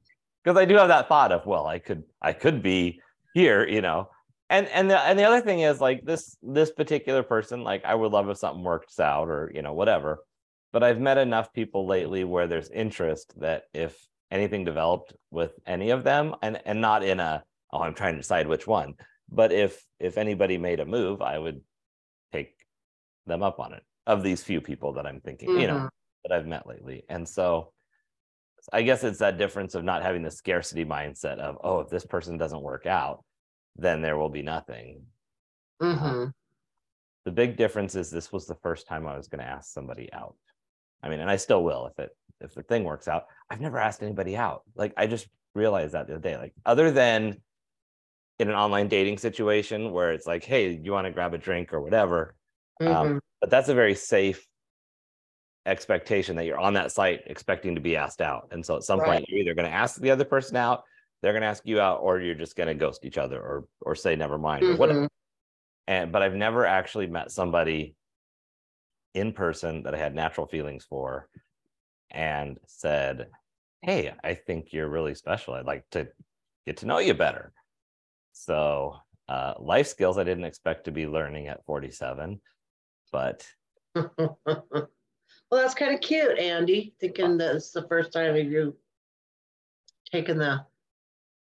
[0.44, 3.00] because i do have that thought of well i could i could be
[3.34, 4.08] here you know
[4.54, 7.94] and and the, and the other thing is like this this particular person like i
[7.94, 10.24] would love if something works out or you know whatever
[10.72, 15.90] but i've met enough people lately where there's interest that if anything developed with any
[15.90, 18.94] of them and and not in a oh i'm trying to decide which one
[19.28, 21.60] but if if anybody made a move i would
[22.32, 22.54] take
[23.26, 25.88] them up on it of these few people that i'm thinking you know Mhm.
[26.24, 27.04] that I've met lately.
[27.10, 27.72] And so
[28.72, 32.06] I guess it's that difference of not having the scarcity mindset of, oh, if this
[32.06, 33.22] person doesn't work out,
[33.76, 35.06] then there will be nothing.
[35.80, 36.32] Mhm.
[37.24, 40.12] The big difference is this was the first time I was going to ask somebody
[40.12, 40.36] out.
[41.02, 43.26] I mean, and I still will if it if the thing works out.
[43.48, 44.62] I've never asked anybody out.
[44.74, 46.36] Like I just realized that the other day.
[46.36, 47.40] Like other than
[48.38, 51.72] in an online dating situation where it's like, hey, you want to grab a drink
[51.72, 52.34] or whatever.
[52.80, 53.20] Um, Mhm.
[53.40, 54.46] but that's a very safe
[55.66, 58.48] expectation that you're on that site expecting to be asked out.
[58.50, 59.06] And so at some Right.
[59.06, 60.84] point you're either going to ask the other person out,
[61.24, 63.64] they're going to ask you out, or you're just going to ghost each other or
[63.80, 65.00] or say never mind or whatever.
[65.04, 65.08] Mhm.
[65.86, 67.96] And but I've never actually met somebody
[69.14, 71.30] in person that I had natural feelings for
[72.10, 73.28] and said,
[73.80, 75.54] Hey, I think you're really special.
[75.54, 76.08] I'd like to
[76.66, 77.52] get to know you better.
[78.32, 78.96] So
[79.28, 82.38] uh, life skills I didn't expect to be learning at 47,
[83.12, 83.46] but
[83.94, 84.88] well,
[85.50, 86.94] that's kind of cute, Andy.
[87.00, 88.76] Thinking that it's the first time you
[90.12, 90.64] taking the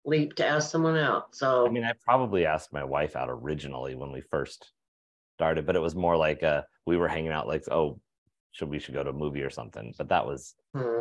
[0.09, 1.35] leap to ask someone out.
[1.35, 4.73] So I mean, I probably asked my wife out originally when we first
[5.37, 8.01] started, but it was more like uh, we were hanging out, like, oh,
[8.53, 9.95] should we should go to a movie or something.
[9.97, 11.01] But that was, hmm.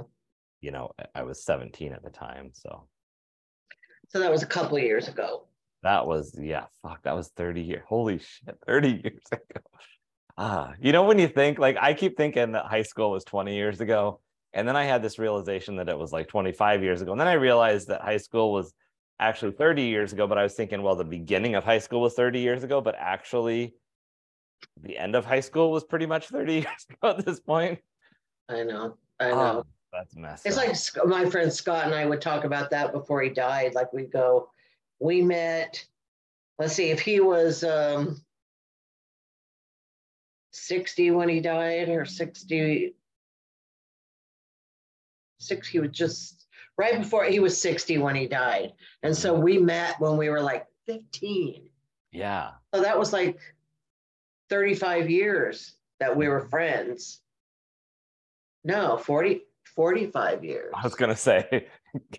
[0.62, 2.88] you know, I- I was 17 at the time, so
[4.10, 5.48] so that was a couple of years ago.
[5.84, 7.84] that was yeah, fuck, that was 30 years.
[7.88, 9.62] Holy shit, 30 years ago.
[10.38, 13.56] Ah, you know when you think like I keep thinking that high school was 20
[13.56, 14.20] years ago,
[14.54, 17.28] and then I had this realization that it was like 25 years ago, and then
[17.28, 18.74] I realized that high school was
[19.20, 20.28] actually 30 years ago.
[20.28, 22.96] But I was thinking, well, the beginning of high school was 30 years ago, but
[22.98, 23.76] actually,
[24.82, 27.80] the end of high school was pretty much 30 years ago at this point.
[28.50, 28.98] I know.
[29.20, 29.64] I know.
[29.64, 30.66] Oh, that's messed It's up.
[30.98, 33.74] like my friend Scott and I would talk about that before he died.
[33.76, 34.50] Like we'd go,
[35.00, 35.84] we met.
[36.60, 38.22] Let's see if he was um,
[40.52, 42.96] sixty when he died, or sixty.
[45.40, 45.68] Six.
[45.68, 46.37] He was just
[46.78, 50.42] right before he was sixty when he died, and so we met when we were
[50.42, 51.70] like fifteen.
[52.12, 52.52] yeah.
[52.74, 53.38] So that was like
[54.50, 57.22] thirty-five years that we were friends.
[58.64, 59.44] No, 40,
[59.76, 60.74] 45 years.
[60.76, 61.68] I was gonna say,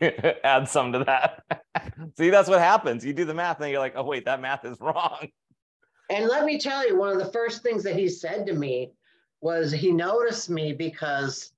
[0.44, 1.42] add some to that.
[2.16, 3.04] See, that's what happens.
[3.04, 5.28] You do the math, and you're like, oh wait, that math is wrong.
[6.10, 8.92] And let me tell you, one of the first things that he said to me
[9.40, 11.52] was he noticed me because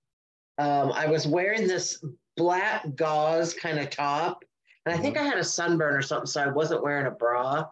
[0.59, 2.05] um, I was wearing this
[2.40, 4.44] black gauze kind of top.
[4.87, 7.68] And I think I had a sunburn or something, so I wasn't wearing a bra.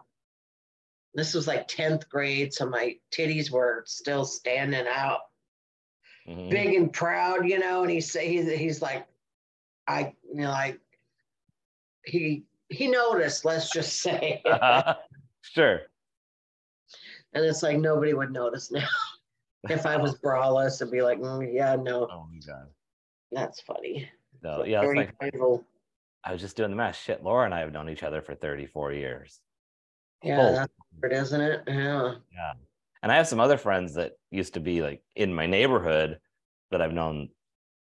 [1.15, 5.21] This was like 10th grade, so my titties were still standing out
[6.27, 6.49] Mhm.
[6.51, 7.81] big and proud, you know.
[7.81, 9.07] And he say he's, he's like,
[9.87, 10.79] I, you know, like
[12.05, 13.43] he he noticed.
[13.45, 14.43] Let's just say,
[15.41, 15.81] sure.
[17.33, 18.87] and it's like nobody would notice now.
[19.69, 22.67] if I was braless, it'd be like, mm, yeah, no, Oh my god.
[23.31, 24.07] that's funny.
[24.43, 25.33] No, So yeah, it's like
[26.23, 26.97] I was just doing the math.
[26.97, 29.39] Shit, Laura and I have known each other for 34 years.
[30.23, 30.51] yeah, Oh.
[30.53, 31.63] that's weird, isn't it?
[31.67, 32.15] Yeah.
[32.33, 32.53] Yeah.
[33.01, 36.19] And I have some other friends that used to be like in my neighborhood
[36.71, 37.29] that I've known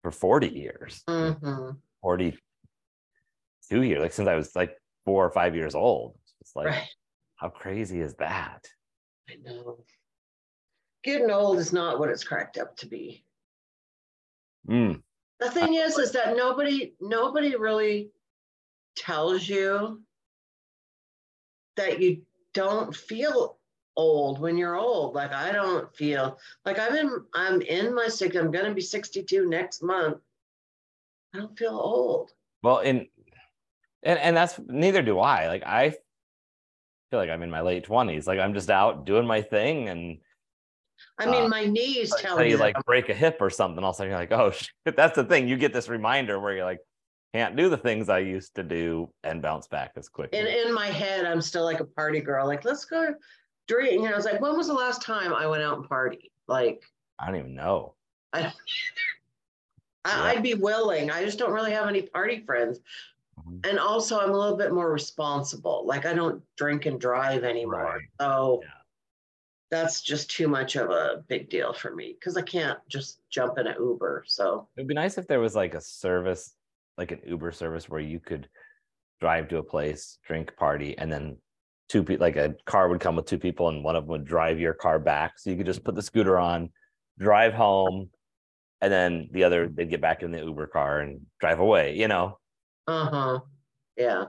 [0.04, 1.72] for 40 years, hmm
[2.04, 2.38] 42
[3.82, 6.18] years, like since I was like four or five years old.
[6.42, 6.88] It's like, Right.
[7.36, 8.68] how crazy is that?
[9.30, 9.84] I know.
[11.04, 13.26] Getting old is not what it's cracked up to be.
[14.70, 15.02] Mm,
[15.40, 18.10] The thing is, is that nobody, nobody really
[18.96, 20.02] tells you
[21.76, 22.24] that you
[22.54, 23.58] don't feel
[23.96, 25.16] old when you're old.
[25.16, 29.48] Like I don't feel like I'm in, I'm in my six, I'm gonna be 62
[29.48, 30.18] next month.
[31.34, 32.32] I don't feel old.
[32.64, 33.08] well, in
[34.04, 35.48] and, and that's neither do I.
[35.48, 35.90] Like I
[37.10, 38.28] feel like I'm in my late 20s.
[38.28, 40.18] Like I'm just out doing my thing and
[41.18, 43.50] I mean, Uh, my knees tell until me you like I'm- break a hip or
[43.50, 44.52] something, all of a sudden you're like, oh
[44.86, 44.96] shit.
[44.96, 45.48] That's the thing.
[45.48, 46.80] You get this reminder where you're like,
[47.34, 50.40] can't do the things I used to do and bounce back as quickly.
[50.40, 52.48] And in my head, I'm still like a party girl.
[52.48, 53.14] Like, let's go
[53.68, 53.92] drink.
[53.94, 56.32] You know, was like, when was the last time I went out and party?
[56.48, 56.84] Like,
[57.20, 57.94] I don't even know.
[58.34, 58.54] I don't
[60.06, 60.22] Yeah.
[60.24, 61.12] I, I'd be willing.
[61.12, 62.80] I just don't really have any party friends.
[63.46, 63.68] Mhm.
[63.70, 65.84] And also, I'm a little bit more responsible.
[65.86, 67.84] Like, I don't drink and drive anymore.
[67.84, 68.02] Right.
[68.22, 68.70] So Yeah.
[69.70, 73.58] That's just too much of a big deal for me because I can't just jump
[73.58, 74.24] in an Uber.
[74.28, 76.54] So, It'd be nice if there was like a service,
[76.98, 78.48] like an Uber service where you could
[79.20, 81.38] drive to a place, drink, party, and then
[81.90, 84.26] two people, like a car would come with two people and one of them would
[84.26, 85.38] drive your car back.
[85.38, 86.70] So you could just put the scooter on,
[87.20, 88.10] drive home,
[88.82, 92.08] and then the other, they'd get back in the Uber car and drive away, you
[92.08, 92.38] know?
[92.88, 93.40] uh huh.
[93.98, 94.26] Yeah.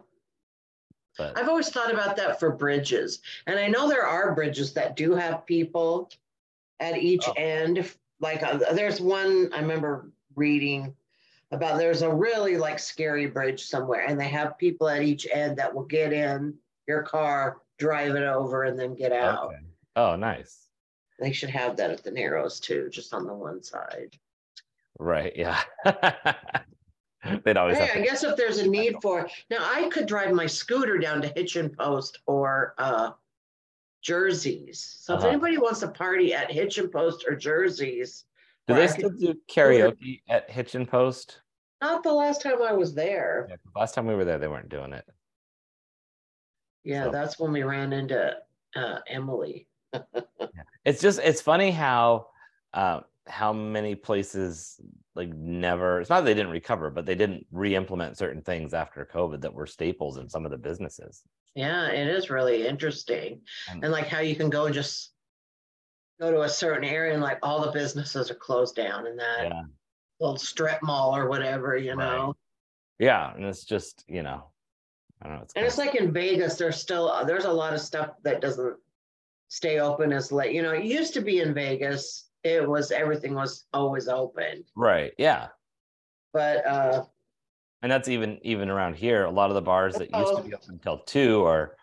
[1.18, 3.20] But I've always thought about that for bridges.
[3.46, 6.10] And I know there are bridges that do have people
[6.80, 7.34] at each Oh.
[7.36, 7.90] end.
[8.20, 10.94] Like uh, there's one I remember reading
[11.50, 15.56] about there's a really like scary bridge somewhere and they have people at each end
[15.56, 16.54] that will get in
[16.86, 19.46] your car, drive it over and then get out.
[19.46, 19.58] okay.
[19.96, 20.66] Oh, nice.
[21.18, 24.16] They should have that at the Narrows too, just on the one side.
[25.00, 25.32] Right.
[25.34, 25.60] Yeah.
[27.44, 30.46] They'd always Hey, I guess if there's a need for, now I could drive my
[30.46, 33.10] scooter down to Hitchin Post or uh
[34.02, 34.80] Jersey's.
[35.00, 35.28] So if Uh-huh.
[35.30, 38.24] anybody wants to party at Hitchin Post or Jersey's,
[38.68, 41.40] do they still do karaoke at Hitchin Post?
[41.80, 43.46] not the last time I was there.
[43.48, 45.04] Yeah, 'cause last time we were there, they weren't doing it.
[46.84, 48.36] Yeah, So- that's when we ran into
[48.76, 49.66] uh Emily.
[50.84, 52.28] It's just it's funny how
[52.72, 54.80] uh, how many places
[55.14, 56.00] like never.
[56.00, 59.52] It's not that they didn't recover, but they didn't re-implement certain things after COVID that
[59.52, 61.22] were staples in some of the businesses.
[61.54, 63.42] Yeah, it is really interesting.
[63.70, 65.12] And- And like how you can go and just
[66.20, 69.44] go to a certain area and like all the businesses are closed down in that
[69.48, 69.62] Yeah,
[70.20, 72.16] little strip mall or whatever, you Right.
[72.16, 72.36] know.
[72.98, 74.50] yeah, and it's just you know,
[75.22, 75.42] I don't know.
[75.42, 78.40] It's And it's kinda- like in Vegas, there's still there's a lot of stuff that
[78.40, 78.78] doesn't
[79.48, 80.54] stay open as late.
[80.54, 84.64] You know, it used to be in Vegas, it was everything was always open.
[84.76, 85.12] right.
[85.18, 85.48] Yeah,
[86.32, 87.04] But uh
[87.82, 89.24] and that's even even around here.
[89.24, 91.76] A lot of the bars that used to be open until two are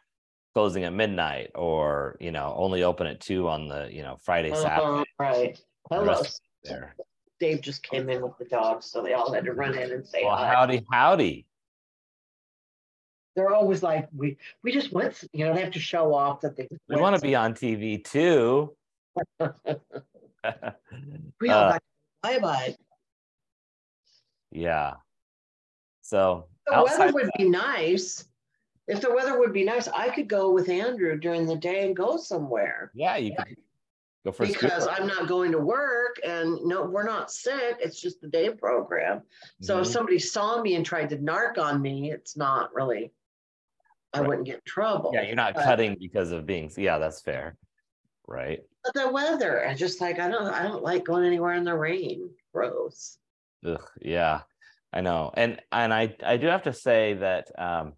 [0.53, 4.51] closing at midnight, or you know, only open at two on the you know Friday,
[4.51, 5.09] uh, Saturday.
[5.19, 5.59] right.
[5.89, 6.21] Hello.
[6.63, 6.95] There.
[7.39, 10.05] Dave just came in with the dogs, so they all had to run in and
[10.07, 10.53] say Well, hi.
[10.53, 11.45] howdy, howdy.
[13.35, 16.55] They're always like, we we just went, you know, they have to show off that
[16.55, 18.75] they We want to be on TV too.
[21.41, 21.83] We all Uh, got
[22.23, 22.75] bye bye.
[24.51, 24.93] yeah.
[26.01, 28.25] So The weather would be nice.
[28.87, 31.95] If the weather would be nice, I could go with Andrew during the day and
[31.95, 32.91] go somewhere.
[32.93, 33.57] yeah, you could
[34.23, 34.87] go for a Because.
[34.87, 37.77] I'm not going to work and no, we're not sick.
[37.79, 39.23] It's just the day program.
[39.61, 39.91] So if Mhm.
[39.91, 43.11] somebody saw me and tried to narc on me, it's not really,
[44.13, 44.27] I Right.
[44.27, 45.11] wouldn't get in trouble.
[45.13, 46.71] yeah, you're not but- cutting because of being.
[46.77, 47.57] Yeah, that's fair.
[48.27, 48.59] Right.
[48.83, 51.75] But the weather, I just like, I don't, I don't like going anywhere in the
[51.75, 52.29] rain.
[52.53, 53.17] Gross.
[53.65, 54.41] Ugh, yeah,
[54.93, 55.31] I know.
[55.33, 57.93] And and I I do have to say that um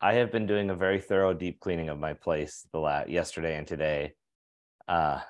[0.00, 3.56] I have been doing a very thorough deep cleaning of my place the last yesterday
[3.56, 4.14] and today.
[4.88, 5.20] Uh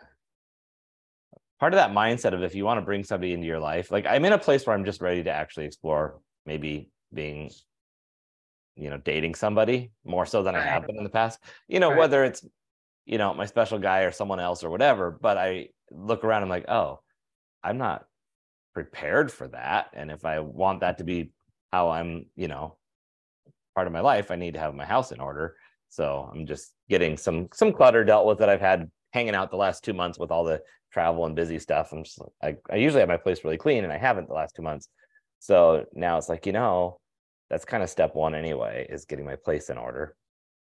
[1.61, 4.07] part of that mindset of if you want to bring somebody into your life, like
[4.07, 7.51] I'm in a place where I'm just ready to actually explore maybe being
[8.77, 11.39] you know dating somebody more so than I have been in the past.
[11.69, 11.99] You know, Right.
[11.99, 12.45] whether it's
[13.07, 16.49] you know my special guy or someone else or whatever, but I look around I'm
[16.49, 17.01] like, "Oh,
[17.63, 18.07] I'm not
[18.75, 19.87] prepared for that.
[19.95, 21.31] And if i want that to be
[21.73, 22.77] how i'm you know
[23.75, 25.57] part of my life i need to have my house in order.
[25.89, 29.57] So i'm just getting some some clutter dealt with that i've had hanging out the
[29.57, 30.61] last two months with all the
[30.93, 31.93] travel and busy stuff.
[31.93, 34.55] I'm just I, I usually have my place really clean and i haven't the last
[34.57, 34.89] two months.
[35.39, 36.99] So now it's like you know
[37.49, 40.17] that's kind of step one anyway is getting my place in order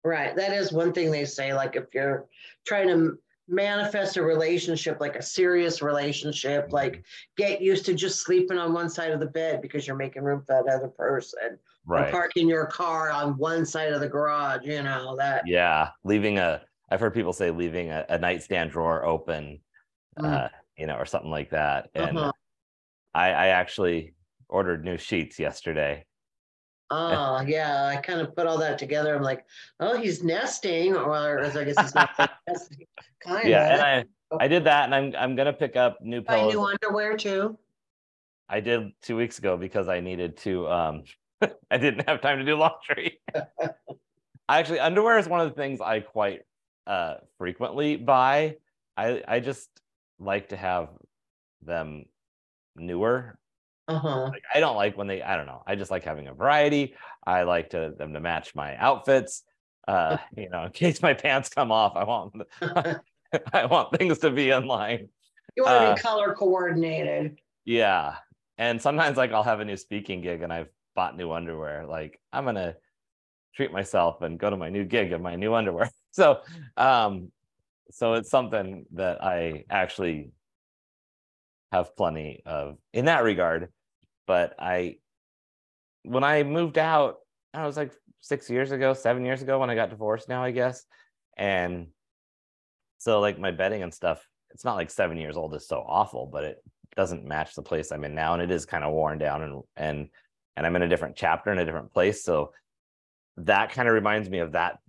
[0.03, 0.35] Right.
[0.35, 1.53] That is one thing they say.
[1.53, 2.25] Like if you're
[2.65, 7.03] trying to manifest a relationship, like a serious relationship, like
[7.37, 10.41] get used to just sleeping on one side of the bed because you're making room
[10.41, 11.59] for that other person.
[11.85, 15.43] Right parking your car on one side of the garage, you know, that.
[15.47, 16.61] yeah leaving a
[16.91, 19.59] i've heard people say leaving a, a nightstand drawer open
[20.19, 20.45] Mm.
[20.45, 21.89] uh, you know, or something like that.
[21.95, 22.31] And Uh-huh.
[23.13, 24.13] I, I actually
[24.49, 26.05] ordered new sheets yesterday.
[26.91, 27.85] Oh, yeah.
[27.85, 29.15] I kind of put all that together.
[29.15, 29.45] I'm like,
[29.79, 32.09] oh, he's nesting, or as I guess he's not
[32.47, 32.85] nesting.
[33.21, 33.71] Kind Yeah, of.
[33.71, 36.53] and I I did that, and I'm I'm gonna pick up new Buy pillows.
[36.53, 37.57] new underwear too.
[38.49, 40.67] I did two weeks ago because I needed to.
[40.67, 41.03] Um,
[41.71, 43.19] I didn't have time to do laundry.
[44.49, 46.41] Actually, underwear is one of the things I quite
[46.85, 48.57] uh, frequently buy.
[48.97, 49.69] I I just
[50.19, 50.89] like to have
[51.61, 52.05] them
[52.75, 53.37] newer
[53.87, 54.31] Uh huh.
[54.31, 55.63] like I don't like when they I don't know.
[55.67, 56.95] I just like having a variety.
[57.25, 59.43] I like to them to match my outfits.
[59.87, 62.33] Uh, you know, in case my pants come off, I want
[63.53, 65.09] I want things to be in line.
[65.55, 67.39] You want to Uh, be color coordinated.
[67.65, 68.15] Yeah.
[68.57, 71.85] And sometimes like I'll have a new speaking gig and I've bought new underwear.
[71.85, 72.75] Like I'm gonna
[73.55, 75.89] treat myself and go to my new gig in my new underwear.
[76.13, 76.41] So
[76.75, 77.31] um
[77.91, 80.31] so it's something that I actually
[81.71, 83.69] have plenty of in that regard.
[84.27, 84.97] But I
[86.03, 87.17] when I moved out,
[87.53, 90.51] I was like six years ago, seven years ago when I got divorced now, I
[90.51, 90.85] guess.
[91.37, 91.87] And
[92.97, 96.27] so like my bedding and stuff, it's not like seven years old is so awful,
[96.31, 96.63] but it
[96.95, 98.33] doesn't match the place I'm in now.
[98.33, 100.09] And it is kind of worn down and and
[100.57, 102.23] and I'm in a different chapter in a different place.
[102.23, 102.51] So
[103.37, 104.79] that kind of reminds me of that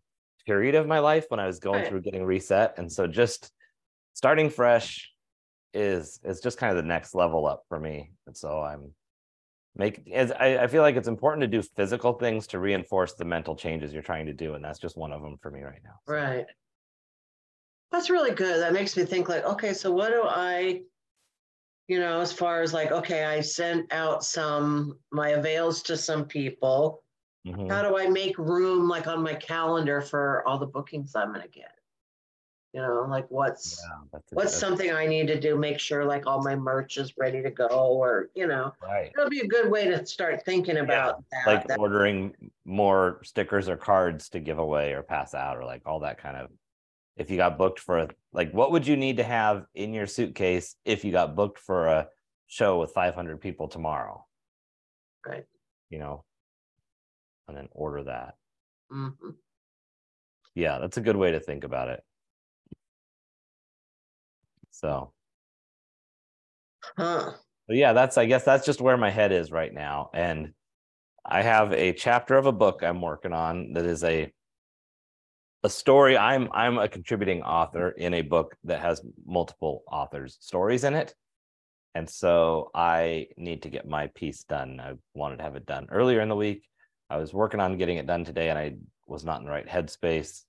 [0.45, 1.89] period of my life when I was going Right.
[1.89, 2.74] through getting reset.
[2.78, 3.51] And so just
[4.14, 5.11] starting fresh
[5.75, 8.12] is is just kind of the next level up for me.
[8.27, 8.95] And so I'm
[9.75, 13.25] make as I, I feel like it's important to do physical things to reinforce the
[13.25, 14.55] mental changes you're trying to do.
[14.55, 15.95] And that's just one of them for me right now.
[16.07, 16.47] So, Right.
[17.91, 18.61] That's really good.
[18.61, 20.83] That makes me think like, okay, so what do I
[21.89, 26.27] you know, as far as like, okay, I sent out some my avails to some
[26.27, 27.03] people.
[27.47, 27.68] Mhm.
[27.68, 31.49] How do I make room like on my calendar for all the bookings I'm gonna
[31.49, 31.72] get?
[32.73, 36.43] You know, like what's Yeah, what's something I need to do, make sure like all
[36.43, 39.12] my merch is ready to go, or you know, right.
[39.14, 41.47] it'll be a good way to start thinking about that.
[41.47, 45.83] Like that- ordering more stickers or cards to give away or pass out or like
[45.85, 46.51] all that kind of.
[47.14, 50.07] If you got booked for a, like, what would you need to have in your
[50.07, 52.09] suitcase if you got booked for a
[52.47, 54.25] show with 500 people tomorrow?
[55.27, 55.45] Right.
[55.91, 56.25] You know,
[57.49, 58.37] and then order that.
[58.91, 59.37] Mhm.
[60.55, 62.03] Yeah, that's a good way to think about it.
[64.83, 65.12] So,
[66.97, 67.33] Huh.
[67.68, 70.11] but yeah, that's I guess that's just where my head is right now.
[70.12, 70.53] And
[71.24, 74.33] I have a chapter of a book I'm working on that is a
[75.62, 76.16] a story.
[76.18, 81.14] I'm I'm a contributing author in a book that has multiple authors' stories in it.
[81.95, 84.80] And so I need to get my piece done.
[84.80, 86.68] I wanted to have it done earlier in the week.
[87.11, 88.76] I was working on getting it done today and I
[89.07, 90.43] was not in the right headspace.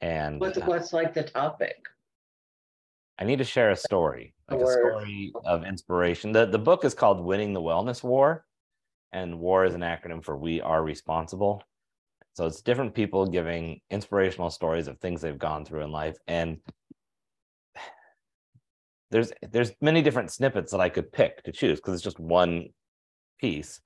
[0.00, 1.76] And What's uh, what's like the topic?
[3.18, 6.32] I need to share a story, like a story of inspiration.
[6.32, 8.44] The the book is called Winning the Wellness War,
[9.12, 11.62] and WAR is an acronym for We Are Responsible.
[12.34, 16.16] So it's different people giving inspirational stories of things they've gone through in life.
[16.26, 16.58] And
[19.10, 22.68] there's there's many different snippets that I could pick to choose because it's just one
[23.40, 23.80] piece.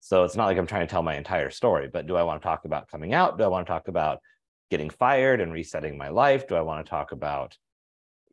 [0.00, 2.40] So it's not like I'm trying to tell my entire story, but do I want
[2.40, 3.36] to talk about coming out?
[3.36, 4.20] Do I want to talk about
[4.70, 6.48] getting fired and resetting my life?
[6.48, 7.54] Do I want to talk about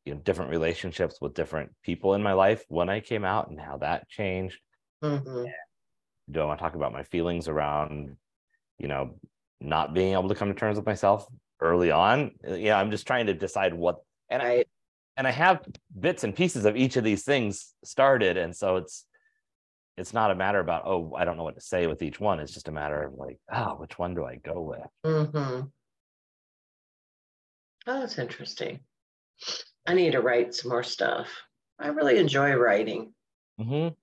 [0.07, 3.59] you know different relationships with different people in my life when I came out and
[3.59, 4.59] how that changed?
[5.03, 5.51] Mhm.
[6.31, 8.17] Do I want to talk about my feelings around
[8.79, 9.19] you know
[9.59, 11.27] not being able to come to terms with myself
[11.59, 12.31] early on?
[12.47, 13.97] Uh, Yeah, I'm just trying to decide what
[14.29, 14.65] and I
[15.17, 15.65] and I have
[15.99, 19.05] bits and pieces of each of these things started, and so it's
[19.97, 22.39] it's not a matter about oh I don't know what to say with each one.
[22.39, 24.87] It's just a matter of like oh which one do I go with?
[25.05, 25.71] Mhm.
[27.87, 28.81] Oh, that's interesting.
[29.87, 31.29] I need to write some more stuff.
[31.79, 33.13] I really enjoy writing.
[33.59, 33.93] Mm-hmm.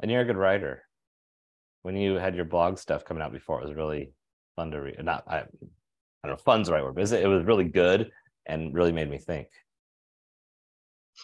[0.00, 0.82] And you're a good writer.
[1.82, 4.12] When you had your blog stuff coming out before, it was really
[4.56, 5.02] fun to read.
[5.04, 5.42] Not I, I
[6.24, 8.10] don't know, fun's the right word, but it was really good
[8.46, 9.46] and really made me think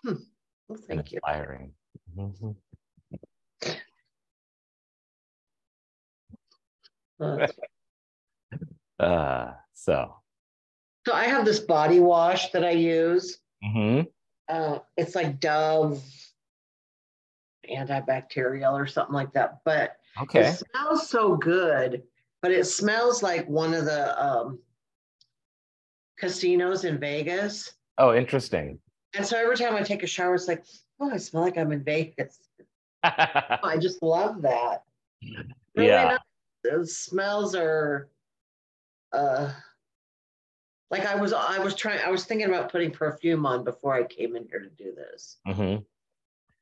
[0.05, 0.17] Well,
[0.69, 1.17] and thank you.
[1.25, 1.73] inspiring.
[2.17, 2.57] Mhm.
[7.21, 7.47] Uh,
[9.01, 10.15] Uh, so
[11.05, 13.39] So I have this body wash that I use.
[13.65, 14.07] Mhm.
[14.49, 16.03] Uh, it's like Dove
[17.71, 20.49] antibacterial or something like that, but okay.
[20.49, 22.03] it smells so good.
[22.43, 24.59] But it smells like one of the um,
[26.19, 27.73] casinos in Vegas.
[27.97, 28.79] Oh, interesting.
[29.15, 30.65] And so every time I take a shower, it's like,
[31.01, 32.39] oh, I smell like I'm in Vegas.
[33.03, 34.83] I just love that.
[35.75, 36.05] Really yeah.
[36.05, 36.19] nice.
[36.65, 38.09] The smells are
[39.13, 39.53] uh
[40.91, 44.05] like I was I was trying I was thinking about putting perfume on before I
[44.05, 45.39] came in here to do this.
[45.47, 45.77] hmm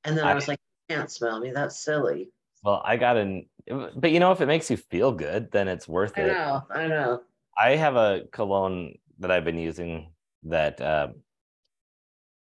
[0.04, 0.58] And then I I- was like,
[0.88, 1.50] you can't smell me.
[1.50, 2.30] That's silly.
[2.64, 3.48] Well, I got an,
[3.96, 6.26] but you know, if it makes you feel good, then it's worth I it.
[6.28, 7.22] know, I know.
[7.58, 10.12] I have a cologne that I've been using
[10.44, 11.14] that um,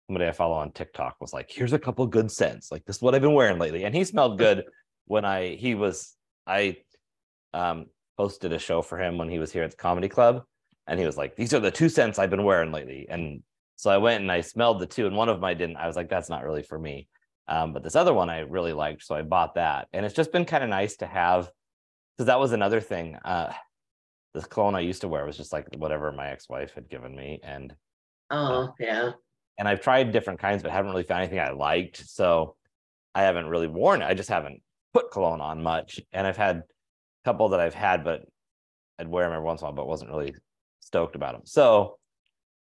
[0.06, 2.70] somebody I follow on TikTok was like, here's a couple good scents.
[2.70, 3.84] Like this is what I've been wearing lately.
[3.84, 4.64] And he smelled good
[5.06, 6.14] when I he was
[6.46, 6.76] I
[7.54, 7.86] um
[8.18, 10.44] hosted a show for him when he was here at the comedy club.
[10.86, 13.06] And he was like, These are the two scents I've been wearing lately.
[13.08, 13.42] And
[13.76, 15.76] so I went and I smelled the two, and one of them I didn't.
[15.76, 17.08] I was like, that's not really for me.
[17.48, 19.02] Um, but this other one I really liked.
[19.02, 19.88] So I bought that.
[19.92, 21.50] And it's just been kind of nice to have
[22.16, 23.16] because that was another thing.
[23.24, 23.52] Uh
[24.34, 27.40] the cologne I used to wear was just like whatever my ex-wife had given me.
[27.42, 27.74] And
[28.30, 29.10] Oh, yeah.
[29.58, 32.08] and I've tried different kinds, but haven't really found anything I liked.
[32.08, 32.56] So
[33.14, 34.06] I haven't really worn it.
[34.06, 34.62] I just haven't
[34.94, 36.00] put cologne on much.
[36.12, 36.62] And I've had a
[37.26, 38.22] couple that I've had, but
[38.98, 40.34] I'd wear them every once in a while, but wasn't really
[40.93, 41.43] stoked about them.
[41.45, 41.99] So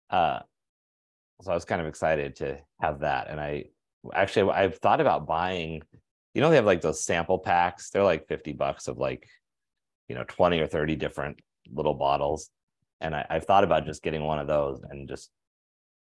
[0.08, 0.40] uh
[1.42, 3.28] so I was kind of excited to have that.
[3.28, 3.64] And I
[4.14, 5.82] actually I've thought about buying,
[6.34, 7.90] you know, they have like those sample packs.
[7.90, 9.28] They're like 50 bucks of like,
[10.08, 12.48] you know, 20 or 30 different little bottles.
[13.00, 15.30] And I, I've thought about just getting one of those and just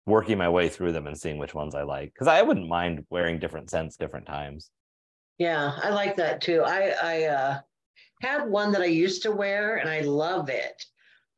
[0.06, 2.14] working my way through them and seeing which ones I like.
[2.14, 4.70] Because I wouldn't mind wearing different scents different times.
[5.38, 6.64] Yeah, I like that too.
[6.64, 7.60] I I uh
[8.22, 10.84] have one that I used to wear and I love it,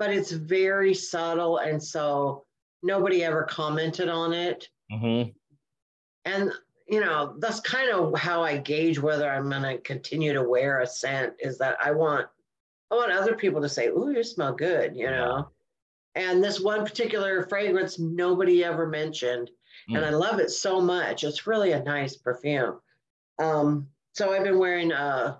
[0.01, 2.43] but it's very subtle and so
[2.81, 4.67] nobody ever commented on it.
[4.89, 5.21] hmm
[6.25, 6.51] And
[6.87, 10.79] you know, that's kind of how I gauge whether I'm going to continue to wear
[10.79, 12.27] a scent is that I want
[12.89, 15.49] I want other people to say, "Ooh, you smell good," you know.
[16.15, 19.51] And this one particular fragrance nobody ever mentioned,
[19.87, 20.07] and Mm.
[20.07, 21.23] I love it so much.
[21.23, 22.81] It's really a nice perfume.
[23.37, 25.37] Um, so I've been wearing uh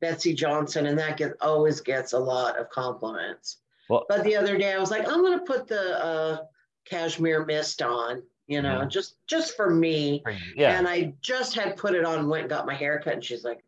[0.00, 3.58] Betsey Johnson, and that get always gets a lot of compliments.
[3.88, 6.44] Well, But the other day I was like, I'm gonna put the uh
[6.84, 8.88] cashmere mist on, you know, Mhm.
[8.88, 10.22] just just for me.
[10.56, 10.78] yeah.
[10.78, 13.44] And I just had put it on, went and got my hair cut, and she's
[13.44, 13.62] like,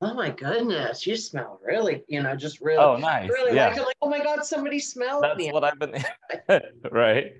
[0.00, 3.28] Oh my goodness, you smell really, you know, just really, Oh, nice.
[3.30, 3.68] really yeah.
[3.68, 3.76] like.
[3.78, 5.94] Like, oh my God, somebody smelled That's me, what I've been
[6.90, 7.32] right.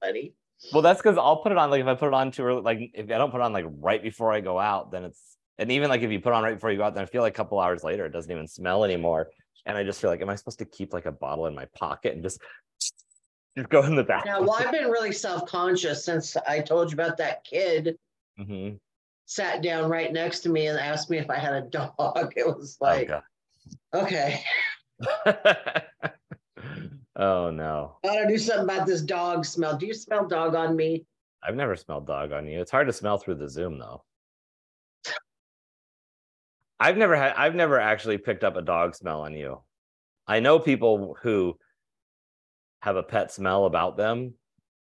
[0.00, 0.34] buddy.
[0.72, 2.62] Well, that's because I'll put it on like if I put it on too early,
[2.62, 5.36] like if I don't put it on like right before I go out, then it's
[5.58, 7.22] and even like if you put on right before you go out, then I feel
[7.22, 9.30] like a couple hours later it doesn't even smell anymore.
[9.66, 11.66] And I just feel like, am I supposed to keep like a bottle in my
[11.66, 12.40] pocket and just
[13.56, 14.46] just go in the Yeah, bathroom?
[14.46, 17.98] well, I've been really self-conscious since I told you about that kid
[18.38, 18.80] Mhm.
[19.26, 21.92] sat down right next to me and asked me if I had a dog.
[22.36, 23.22] It was Oh, like, God.
[23.94, 24.42] okay,
[27.16, 27.98] oh no.
[28.04, 29.76] I gotta do something about this dog smell.
[29.76, 31.04] Do you smell dog on me?
[31.42, 32.60] I've never smelled dog on you.
[32.60, 34.04] It's hard to smell through the Zoom though.
[36.82, 39.62] I've never had I've never actually picked up a dog smell on you.
[40.26, 41.56] I know people who
[42.82, 44.34] have a pet smell about them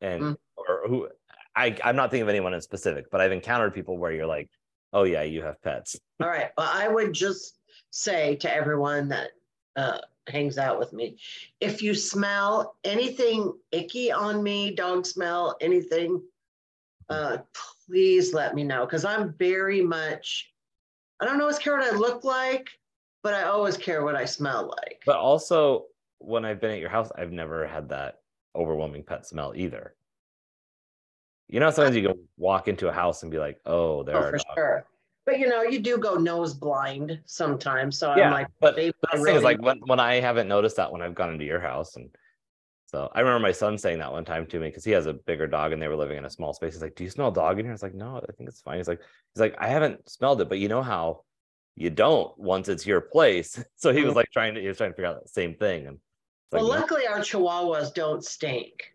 [0.02, 0.38] and Mm.
[0.58, 1.10] or who
[1.56, 4.50] I I'm not thinking of anyone in specific, but I've encountered people where you're like,
[4.92, 6.52] "Oh yeah, you have pets." All right.
[6.58, 7.58] Well, I would just
[7.92, 9.30] say to everyone that
[9.78, 11.18] uh, hangs out with me,
[11.62, 16.22] if you smell anything icky on me, dog smell, anything,
[17.10, 17.38] uh,
[17.86, 20.52] please let me know because I'm very much,
[21.20, 22.70] I don't always care what I look like,
[23.24, 25.02] but I always care what I smell like.
[25.06, 25.86] But also
[26.20, 28.22] when I've been at your house, I've never had that
[28.56, 29.96] overwhelming pet smell either.
[31.48, 34.20] You know, sometimes you go walk into a house and be like, "Oh, there Oh,
[34.20, 34.86] are for dogs." sure.
[35.26, 37.98] But you know, you do go nose blind sometimes.
[37.98, 40.76] So Yeah, I'm like, but the I thing is like when, when I haven't noticed
[40.78, 42.10] that when I've gone into your house and
[42.88, 45.14] so I remember my son saying that one time to me because he has a
[45.14, 46.74] bigger dog and they were living in a small space.
[46.74, 48.62] He's like, "Do you smell dog in here?" I was like, "No, I think it's
[48.62, 49.02] fine." He's like,
[49.34, 51.24] "He's like, I haven't smelled it, but you know how
[51.76, 54.18] you don't once it's your place." So he was mm-hmm.
[54.18, 56.00] like trying to he was trying to figure out the same thing and
[56.48, 58.94] it's like, well, no, luckily our chihuahuas don't stink.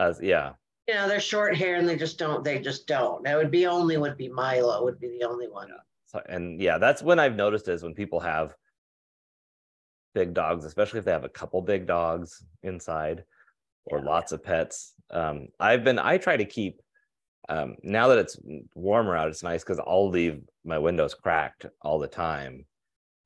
[0.00, 0.54] as, yeah,
[0.88, 3.22] You know, they're short hair and they just don't, they just don't.
[3.22, 5.68] That would be only would be Milo would be the only one.
[6.06, 8.56] So, and yeah, that's when I've noticed is when people have
[10.14, 13.24] big dogs, especially if they have a couple big dogs inside
[13.86, 14.04] or Yeah.
[14.04, 14.94] lots of pets.
[15.10, 16.80] Um, I've been, I try to keep,
[17.48, 18.38] um, now that it's
[18.74, 22.66] warmer out, it's nice because I'll leave my windows cracked all the time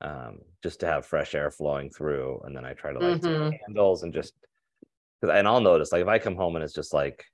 [0.01, 2.41] um, just to have fresh air flowing through.
[2.45, 3.59] And then I try to light some Mhm.
[3.67, 4.33] candles and just,
[5.21, 7.25] and I'll notice like if I come home and it's just like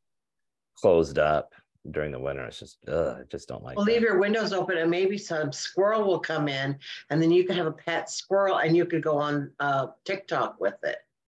[0.76, 1.54] closed up
[1.92, 3.92] during the winter, it's just, ugh, I just don't like Well, that.
[3.92, 6.78] leave your windows open and maybe some squirrel will come in
[7.10, 10.60] and then you can have a pet squirrel and you could go on uh, TikTok
[10.60, 10.98] with it.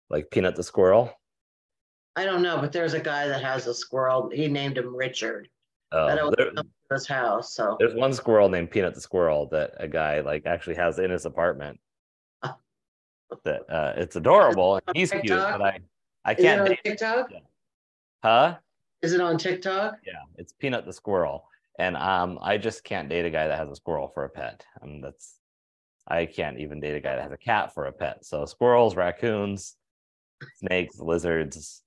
[0.10, 1.12] like Peanut the squirrel.
[2.16, 4.30] I don't know, but there's a guy that has a squirrel.
[4.34, 5.50] He named him Richard.
[5.92, 7.54] That Oh, always there- comes to his house.
[7.54, 11.12] So there's one squirrel named Peanut the squirrel that a guy like actually has in
[11.12, 11.80] his apartment.
[13.44, 15.80] That uh, it's adorable and he's cute, but I
[16.24, 17.30] I is it can't on TikTok?
[18.24, 18.56] huh?
[19.02, 19.96] Is it on TikTok?
[20.06, 21.48] Yeah, it's Peanut the squirrel,
[21.80, 24.66] and um, I just can't date a guy that has a squirrel for a pet.
[24.82, 25.36] Um, that's
[26.08, 28.26] I can't even date a guy that has a cat for a pet.
[28.26, 29.76] So squirrels, raccoons,
[30.56, 31.84] snakes, lizards.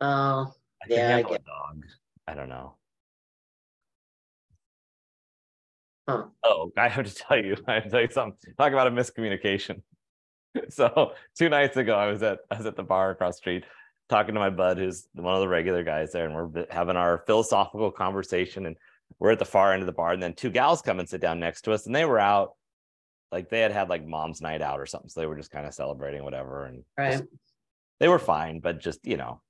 [0.00, 0.52] Oh,
[0.82, 1.84] I Yeah, I handle a get- dog.
[2.28, 2.76] I don't know.
[6.08, 6.24] Huh.
[6.42, 8.52] Oh, I have to tell you, I have to tell you something.
[8.58, 9.82] Talk about a miscommunication.
[10.68, 13.64] so two nights ago, I was at I was at the bar across the street
[14.10, 17.22] talking to my bud, who's one of the regular guys there, and we're having our
[17.26, 18.66] philosophical conversation.
[18.66, 18.76] And
[19.18, 21.20] we're at the far end of the bar, and then two gals come and sit
[21.20, 22.56] down next to us, and they were out,
[23.32, 25.66] like they had had like mom's night out or something, so they were just kind
[25.66, 27.12] of celebrating whatever, and right.
[27.12, 27.24] just-
[28.00, 29.40] they were fine, but just you know,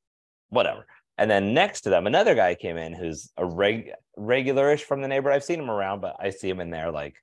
[0.49, 0.87] whatever.
[1.19, 5.09] And then next to them, another guy came in who's a reg regularish from the
[5.09, 5.37] neighborhood.
[5.37, 7.15] I've seen him around, but I see him in there like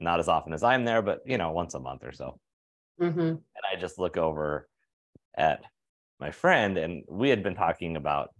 [0.00, 2.38] not as often as I'm there, but you know, once a month or so.
[2.98, 4.68] hmm And I just look over
[5.36, 5.62] at
[6.20, 8.30] my friend, and we had been talking about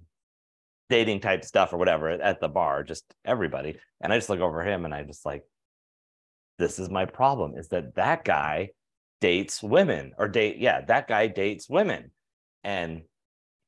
[0.88, 3.78] dating type stuff or whatever at the bar, just everybody.
[4.00, 5.42] And I just look over him and I just like,
[6.58, 8.70] this is my problem is that that guy
[9.20, 12.10] dates women or date, yeah, that guy dates women.
[12.64, 13.02] And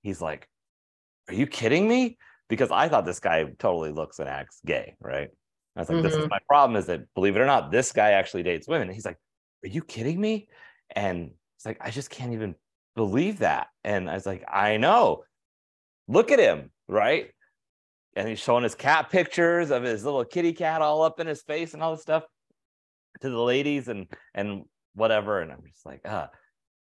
[0.02, 0.48] he's like,
[1.28, 2.18] Are you kidding me?
[2.48, 5.28] Because I thought this guy totally looks and acts gay, right?
[5.76, 6.28] I was like, This is mm-hmm.
[6.30, 8.88] my problem is that believe it or not, this guy actually dates women.
[8.88, 9.18] And he's like,
[9.64, 10.48] Are you kidding me?
[10.90, 12.54] And it's like, I just can't even
[12.98, 13.68] believe that.
[13.84, 15.22] And I was like, I know.
[16.08, 17.30] Look at him, right?
[18.16, 21.42] And he's showing his cat pictures of his little kitty cat all up in his
[21.42, 22.24] face and all this stuff
[23.20, 25.40] to the ladies and and whatever.
[25.40, 26.28] And I'm just like, ah.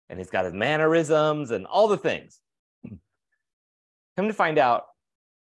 [0.08, 2.40] And he's got his mannerisms and all the things.
[4.16, 4.84] Come to find out,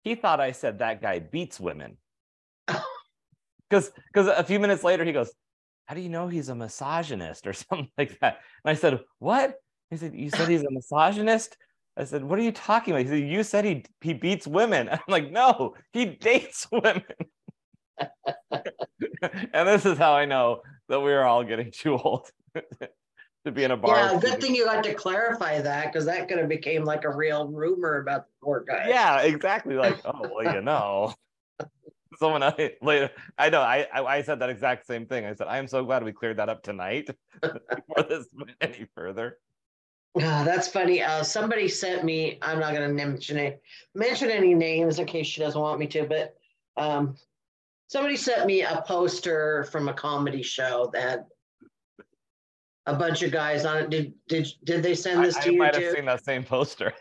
[0.03, 1.97] he thought I said that guy beats women.
[3.69, 5.31] because because a few minutes later he goes,
[5.87, 9.55] "How do you know he's a misogynist or something like that?" And I said, "What?"
[9.89, 11.57] He said, "You said he's a misogynist."
[11.97, 14.89] I said, "What are you talking about?" He said, "You said he he beats women."
[14.91, 17.03] I'm like, "No, he dates women."
[18.51, 23.63] and this is how I know that we are all getting too old to be
[23.63, 23.97] in a bar.
[23.97, 27.13] Yeah, good thing you got to clarify that because that could have became like a
[27.13, 28.87] real rumor about the poor guy.
[28.87, 29.75] Yeah, exactly.
[29.75, 31.13] Like, oh well, you know.
[32.17, 33.61] Someone I, later, I know.
[33.61, 35.25] I, I I said that exact same thing.
[35.25, 37.09] I said, I am so glad we cleared that up tonight
[37.41, 39.37] before this went any further.
[40.17, 41.01] Ah, that's funny.
[41.03, 42.39] Uh, somebody sent me.
[42.41, 43.61] I'm not going to mention it,
[43.93, 46.03] mention any names in case she doesn't want me to.
[46.05, 46.35] But
[46.77, 47.15] um,
[47.87, 51.27] somebody sent me a poster from a comedy show that
[52.87, 53.89] a bunch of guys on it.
[53.91, 55.81] Did did did they send this I to you I might too?
[55.85, 56.91] have seen that same poster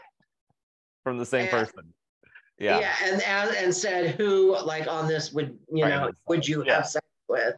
[1.04, 1.50] from the same Yeah.
[1.60, 1.94] person.
[2.58, 2.80] Yeah.
[2.80, 6.64] yeah, and, and and said who like on this would you Right, know would you
[6.66, 6.74] Yeah.
[6.74, 7.54] have sex with?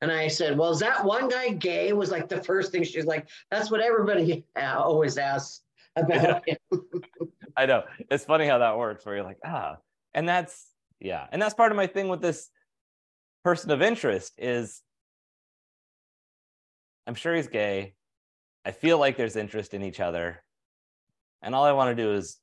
[0.00, 1.92] And I said, well, is that one guy gay?
[1.92, 5.62] Was like the first thing she's like, that's what everybody uh, always asks
[5.96, 6.56] about him.
[7.56, 7.82] I know.
[8.10, 9.78] It's funny how that works, where you're like, ah,
[10.14, 10.66] and that's
[11.00, 12.48] yeah, and that's part of my thing with this
[13.44, 14.82] person of interest is
[17.06, 17.94] I'm sure he's gay.
[18.64, 20.42] I feel like there's interest in each other.
[21.40, 22.38] And all I want to do is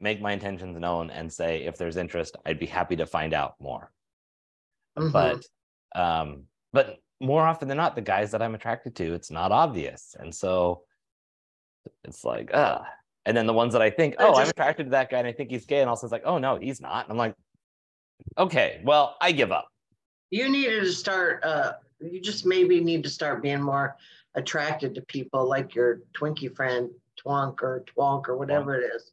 [0.00, 3.54] make my intentions known and say if there's interest, I'd be happy to find out
[3.58, 3.90] more.
[4.96, 5.12] Mhm.
[5.12, 5.44] But
[6.00, 10.16] um, but more often than not, the guys that I'm attracted to, it's not obvious.
[10.18, 10.82] And so
[12.04, 12.84] it's like, ah.
[13.24, 15.32] And then the ones that I think, oh, I'm attracted to that guy and I
[15.32, 15.80] think he's gay.
[15.80, 17.04] And also it's like, oh no, he's not.
[17.04, 17.36] And I'm like,
[18.36, 19.68] okay, well, I give up.
[20.30, 21.44] you needed to start.
[21.44, 23.96] Uh, you just maybe need to start being more
[24.34, 26.90] attracted to people like your Twinkie friend
[27.24, 29.11] Twonk or Twonk or whatever it is,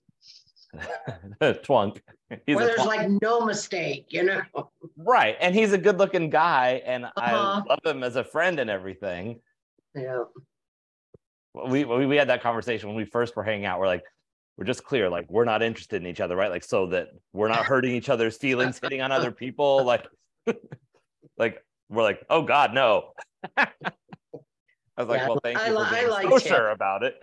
[1.42, 2.02] Twunk.
[2.46, 2.86] He's where there's twunk.
[2.86, 4.42] like no mistake, you know.
[4.98, 5.36] right.
[5.42, 6.82] And he's a good looking guy.
[6.86, 7.64] And I Uh-huh.
[7.68, 9.40] love him as a friend and everything.
[9.96, 10.24] Yeah.
[11.54, 13.80] we, we we had that conversation when we first were hanging out.
[13.80, 14.04] We're like,
[14.58, 16.52] we're just clear, like we're not interested in each other, right?
[16.52, 19.84] Like so that we're not hurting each other's feelings, hitting on other people.
[19.86, 20.08] Like,
[21.38, 23.12] like we're like, oh God, no.
[23.58, 23.68] I
[24.98, 26.42] was like, Yeah, well, thank I you for I being liked so him.
[26.56, 27.16] sure about it.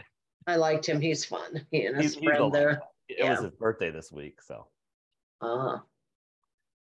[0.46, 1.00] I liked him.
[1.00, 1.64] He's fun.
[1.70, 2.82] He and his He's- friend there.
[3.08, 3.30] It Yeah.
[3.30, 4.68] was his birthday this week, so
[5.40, 5.78] Uh,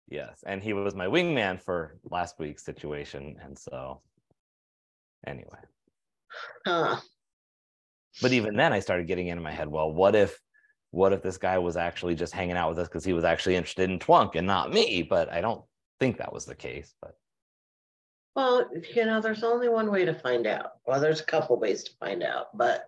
[0.08, 4.02] yes, and he was my wingman for last week's situation, and so
[5.26, 5.58] anyway.
[6.66, 7.00] huh.
[8.20, 10.40] but even then i started getting into my head well what if
[10.90, 13.54] what if this guy was actually just hanging out with us because he was actually
[13.54, 15.62] interested in twunk and not me but i don't
[16.00, 17.16] think that was the case but
[18.34, 20.72] Well, you know, there's only one way to find out.
[20.86, 22.86] Well, there's a couple ways to find out, but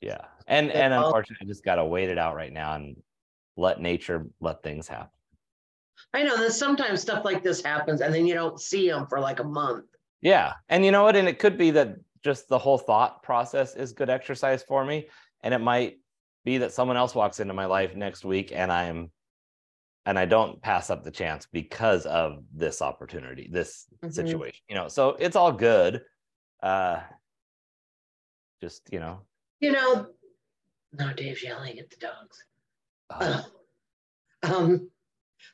[0.00, 2.96] yeah and and unfortunately i just got to wait it out right now and
[3.56, 5.10] let nature let things happen
[6.14, 9.20] I know that sometimes stuff like this happens and then you don't see them for
[9.20, 9.84] like a month.
[10.22, 13.74] yeah and you know what and it could be that just the whole thought process
[13.76, 15.08] is good exercise for me
[15.42, 15.98] and it might
[16.44, 19.10] be that someone else walks into my life next week and i'm
[20.06, 24.12] and i don't pass up the chance because of this opportunity this Mhm.
[24.12, 26.02] situation you know so it's all good
[26.62, 27.00] uh
[28.60, 29.20] just you know
[29.60, 30.06] You know,
[30.98, 32.44] no, Dave's yelling at the dogs.
[33.10, 33.42] uh,
[34.42, 34.90] um,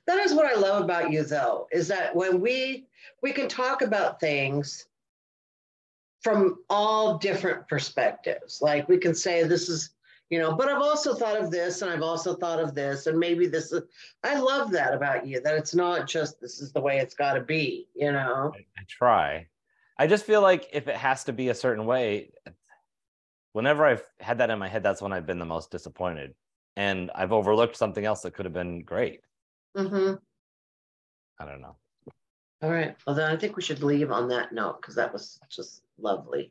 [0.07, 2.87] that is what I love about you, though, is that when we
[3.23, 4.87] we can talk about things
[6.23, 8.61] from all different perspectives.
[8.61, 9.91] Like we can say this is,
[10.31, 13.19] you know, but I've also thought of this, and I've also thought of this, and
[13.19, 13.83] maybe this is.
[14.25, 15.41] I love that about you.
[15.41, 17.87] That it's not just this is the way it's got to be.
[17.95, 18.53] You know.
[18.55, 19.47] I, I try
[19.99, 22.31] i just feel like if it has to be a certain way
[23.57, 26.35] whenever i've had that in my head that's when i've been the most disappointed
[26.77, 29.21] and i've overlooked something else that could have been great
[29.77, 30.15] Mm-hmm.
[31.41, 31.77] i don't know
[32.63, 32.97] All right.
[33.07, 36.51] Well, then I think we should leave on that note because that was just lovely.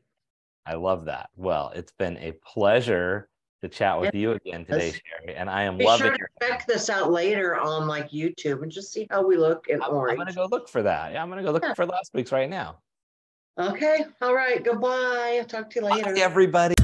[0.67, 1.29] I love that.
[1.35, 3.27] Well, it's been a pleasure
[3.63, 6.67] to chat with you again today, Cheri, and I am Be loving sure to check
[6.67, 10.15] this out later on like YouTube and just see how we look in I'm, I'm
[10.15, 11.11] gonna go look for that.
[11.13, 11.73] Yeah, I'm gonna go look Yeah.
[11.73, 12.77] for last week's right now.
[13.59, 14.05] Okay.
[14.21, 14.63] All right.
[14.63, 15.37] Goodbye.
[15.39, 16.13] I'll talk to you later.
[16.13, 16.75] Bye, everybody.